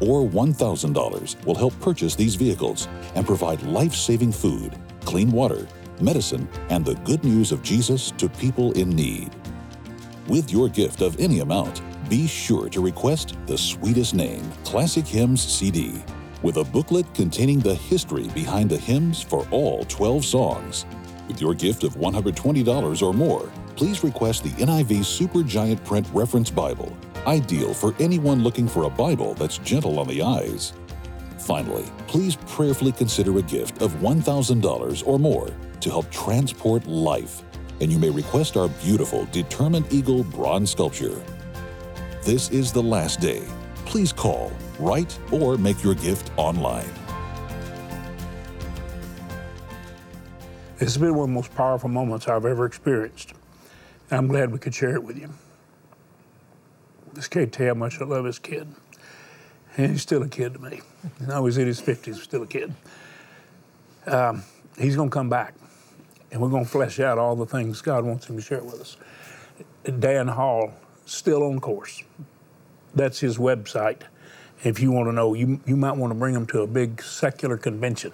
or 0.00 0.28
$1,000 0.28 1.44
will 1.44 1.54
help 1.54 1.78
purchase 1.80 2.14
these 2.14 2.34
vehicles 2.34 2.88
and 3.14 3.26
provide 3.26 3.62
life 3.62 3.94
saving 3.94 4.32
food, 4.32 4.76
clean 5.04 5.30
water, 5.30 5.66
medicine, 6.00 6.48
and 6.70 6.84
the 6.84 6.94
good 6.96 7.22
news 7.24 7.52
of 7.52 7.62
Jesus 7.62 8.10
to 8.12 8.28
people 8.28 8.72
in 8.72 8.90
need. 8.90 9.30
With 10.28 10.52
your 10.52 10.68
gift 10.68 11.00
of 11.02 11.18
any 11.18 11.40
amount, 11.40 11.82
be 12.08 12.26
sure 12.26 12.68
to 12.68 12.80
request 12.80 13.36
the 13.46 13.56
sweetest 13.56 14.14
name 14.14 14.50
Classic 14.64 15.06
Hymns 15.06 15.42
CD 15.42 16.02
with 16.42 16.56
a 16.56 16.64
booklet 16.64 17.12
containing 17.14 17.60
the 17.60 17.74
history 17.74 18.28
behind 18.34 18.68
the 18.68 18.76
hymns 18.76 19.22
for 19.22 19.46
all 19.50 19.84
12 19.84 20.24
songs. 20.24 20.84
With 21.28 21.40
your 21.40 21.54
gift 21.54 21.84
of 21.84 21.94
$120 21.94 23.02
or 23.02 23.14
more, 23.14 23.50
please 23.76 24.04
request 24.04 24.42
the 24.42 24.50
NIV 24.50 24.98
Supergiant 25.00 25.84
Print 25.84 26.06
Reference 26.12 26.50
Bible, 26.50 26.94
ideal 27.26 27.74
for 27.74 27.94
anyone 27.98 28.42
looking 28.42 28.68
for 28.68 28.84
a 28.84 28.90
Bible 28.90 29.34
that's 29.34 29.58
gentle 29.58 29.98
on 29.98 30.08
the 30.08 30.22
eyes. 30.22 30.72
Finally, 31.38 31.84
please 32.06 32.36
prayerfully 32.46 32.92
consider 32.92 33.38
a 33.38 33.42
gift 33.42 33.82
of 33.82 33.92
$1,000 33.94 35.06
or 35.06 35.18
more 35.18 35.50
to 35.80 35.90
help 35.90 36.10
transport 36.10 36.86
life, 36.86 37.42
and 37.80 37.90
you 37.90 37.98
may 37.98 38.10
request 38.10 38.56
our 38.56 38.68
beautiful 38.82 39.26
Determined 39.32 39.92
Eagle 39.92 40.24
bronze 40.24 40.70
sculpture. 40.70 41.22
This 42.22 42.50
is 42.50 42.72
the 42.72 42.82
last 42.82 43.20
day. 43.20 43.42
Please 43.84 44.12
call, 44.12 44.52
write, 44.78 45.18
or 45.32 45.58
make 45.58 45.82
your 45.82 45.94
gift 45.94 46.30
online. 46.36 46.90
Has 50.78 50.96
been 50.96 51.14
one 51.14 51.24
of 51.24 51.28
the 51.28 51.34
most 51.34 51.54
powerful 51.54 51.88
moments 51.88 52.28
I've 52.28 52.44
ever 52.44 52.64
experienced. 52.64 53.34
I'm 54.10 54.28
glad 54.28 54.52
we 54.52 54.58
could 54.58 54.74
share 54.74 54.94
it 54.94 55.02
with 55.02 55.18
you. 55.18 55.28
Just 57.14 57.30
can't 57.30 57.52
tell 57.52 57.68
how 57.68 57.74
much 57.74 58.00
I 58.00 58.04
love 58.04 58.24
this 58.24 58.38
kid. 58.38 58.68
And 59.76 59.92
he's 59.92 60.02
still 60.02 60.22
a 60.22 60.28
kid 60.28 60.54
to 60.54 60.58
me. 60.58 60.80
Now 61.20 61.44
he's 61.46 61.58
in 61.58 61.66
his 61.66 61.80
50s, 61.80 62.16
still 62.16 62.42
a 62.42 62.46
kid. 62.46 62.74
Um, 64.06 64.42
he's 64.78 64.96
going 64.96 65.10
to 65.10 65.14
come 65.14 65.28
back, 65.28 65.54
and 66.30 66.40
we're 66.40 66.48
going 66.48 66.64
to 66.64 66.70
flesh 66.70 67.00
out 67.00 67.18
all 67.18 67.36
the 67.36 67.46
things 67.46 67.80
God 67.80 68.04
wants 68.04 68.26
him 68.26 68.36
to 68.36 68.42
share 68.42 68.62
with 68.62 68.80
us. 68.80 68.96
Dan 69.98 70.28
Hall, 70.28 70.72
still 71.06 71.44
on 71.44 71.60
course. 71.60 72.02
That's 72.94 73.20
his 73.20 73.38
website. 73.38 74.02
If 74.64 74.80
you 74.80 74.92
want 74.92 75.08
to 75.08 75.12
know, 75.12 75.34
you, 75.34 75.60
you 75.66 75.76
might 75.76 75.96
want 75.96 76.12
to 76.12 76.18
bring 76.18 76.34
him 76.34 76.46
to 76.46 76.60
a 76.60 76.66
big 76.66 77.02
secular 77.02 77.56
convention 77.56 78.12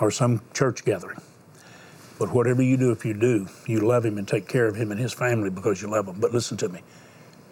or 0.00 0.10
some 0.10 0.40
church 0.52 0.84
gathering. 0.84 1.20
But 2.18 2.32
whatever 2.32 2.62
you 2.62 2.76
do, 2.76 2.90
if 2.92 3.04
you 3.04 3.14
do, 3.14 3.48
you 3.66 3.80
love 3.80 4.04
him 4.04 4.18
and 4.18 4.26
take 4.26 4.48
care 4.48 4.66
of 4.66 4.76
him 4.76 4.90
and 4.92 5.00
his 5.00 5.12
family 5.12 5.50
because 5.50 5.82
you 5.82 5.88
love 5.88 6.08
him. 6.08 6.20
But 6.20 6.32
listen 6.32 6.56
to 6.58 6.68
me, 6.68 6.80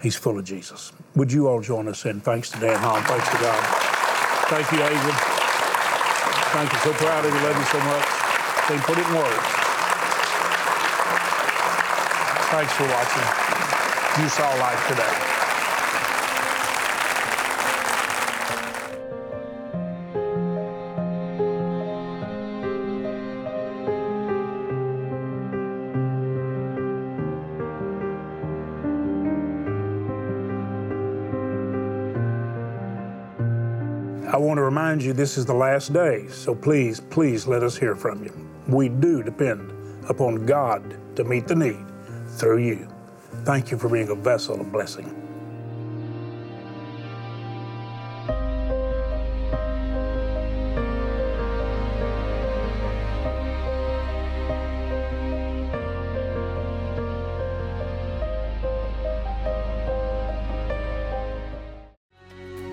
he's 0.03 0.17
full 0.17 0.39
of 0.39 0.45
Jesus. 0.45 0.93
Would 1.17 1.33
you 1.33 1.49
all 1.49 1.61
join 1.61 1.89
us 1.89 2.05
in 2.05 2.21
thanks 2.21 2.51
to 2.51 2.61
Dan 2.61 2.79
Hall, 2.79 3.01
thanks 3.03 3.29
to 3.29 3.37
God. 3.39 3.63
Thank 4.49 4.71
you, 4.73 4.83
Adrian. 4.83 5.17
Thank 6.53 6.73
you. 6.73 6.79
So 6.81 6.93
proud 6.93 7.25
of 7.25 7.33
you. 7.33 7.41
Love 7.41 7.57
you 7.57 7.65
so 7.65 7.79
much. 7.81 8.05
Can't 8.69 8.83
put 8.83 8.99
it 8.99 9.07
in 9.07 9.15
words. 9.15 9.47
Thanks 12.53 12.73
for 12.75 12.85
watching. 12.85 14.23
You 14.23 14.29
saw 14.29 14.55
life 14.61 14.89
today. 14.89 15.32
You 35.13 35.17
this 35.17 35.37
is 35.37 35.45
the 35.45 35.55
last 35.55 35.93
day, 35.93 36.27
so 36.29 36.55
please, 36.55 37.01
please 37.01 37.47
let 37.47 37.63
us 37.63 37.77
hear 37.77 37.95
from 37.95 38.25
you. 38.25 38.33
We 38.67 38.89
do 38.89 39.23
depend 39.23 39.71
upon 40.09 40.47
God 40.47 40.97
to 41.17 41.25
meet 41.25 41.47
the 41.47 41.55
need 41.55 41.85
through 42.29 42.59
you. 42.59 42.89
Thank 43.45 43.71
you 43.71 43.79
for 43.79 43.89
being 43.89 44.09
a 44.09 44.15
vessel 44.15 44.61
of 44.61 44.73
blessing. 44.73 45.19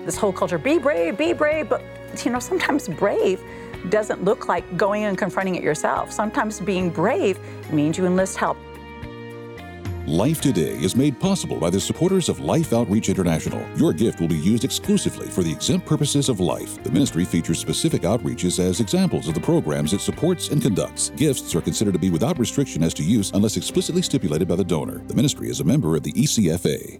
this 0.06 0.16
whole 0.16 0.32
culture 0.32 0.58
be 0.58 0.76
brave, 0.76 1.16
be 1.16 1.32
brave. 1.32 1.68
But, 1.68 1.82
you 2.24 2.30
know, 2.30 2.40
sometimes 2.40 2.88
brave 2.88 3.42
doesn't 3.88 4.24
look 4.24 4.48
like 4.48 4.76
going 4.76 5.04
and 5.04 5.16
confronting 5.16 5.54
it 5.54 5.62
yourself. 5.62 6.12
Sometimes 6.12 6.60
being 6.60 6.90
brave 6.90 7.38
means 7.72 7.96
you 7.96 8.06
enlist 8.06 8.36
help. 8.36 8.56
Life 10.06 10.40
Today 10.40 10.72
is 10.72 10.96
made 10.96 11.20
possible 11.20 11.58
by 11.58 11.70
the 11.70 11.78
supporters 11.78 12.28
of 12.28 12.40
Life 12.40 12.72
Outreach 12.72 13.08
International. 13.08 13.64
Your 13.76 13.92
gift 13.92 14.20
will 14.20 14.28
be 14.28 14.38
used 14.38 14.64
exclusively 14.64 15.28
for 15.28 15.42
the 15.44 15.52
exempt 15.52 15.86
purposes 15.86 16.28
of 16.28 16.40
life. 16.40 16.82
The 16.82 16.90
ministry 16.90 17.24
features 17.24 17.60
specific 17.60 18.02
outreaches 18.02 18.58
as 18.58 18.80
examples 18.80 19.28
of 19.28 19.34
the 19.34 19.40
programs 19.40 19.92
it 19.92 20.00
supports 20.00 20.48
and 20.48 20.60
conducts. 20.60 21.10
Gifts 21.10 21.54
are 21.54 21.60
considered 21.60 21.92
to 21.92 22.00
be 22.00 22.10
without 22.10 22.38
restriction 22.38 22.82
as 22.82 22.94
to 22.94 23.04
use 23.04 23.30
unless 23.34 23.56
explicitly 23.56 24.02
stipulated 24.02 24.48
by 24.48 24.56
the 24.56 24.64
donor. 24.64 25.04
The 25.06 25.14
ministry 25.14 25.48
is 25.48 25.60
a 25.60 25.64
member 25.64 25.94
of 25.94 26.02
the 26.02 26.12
ECFA. 26.12 26.98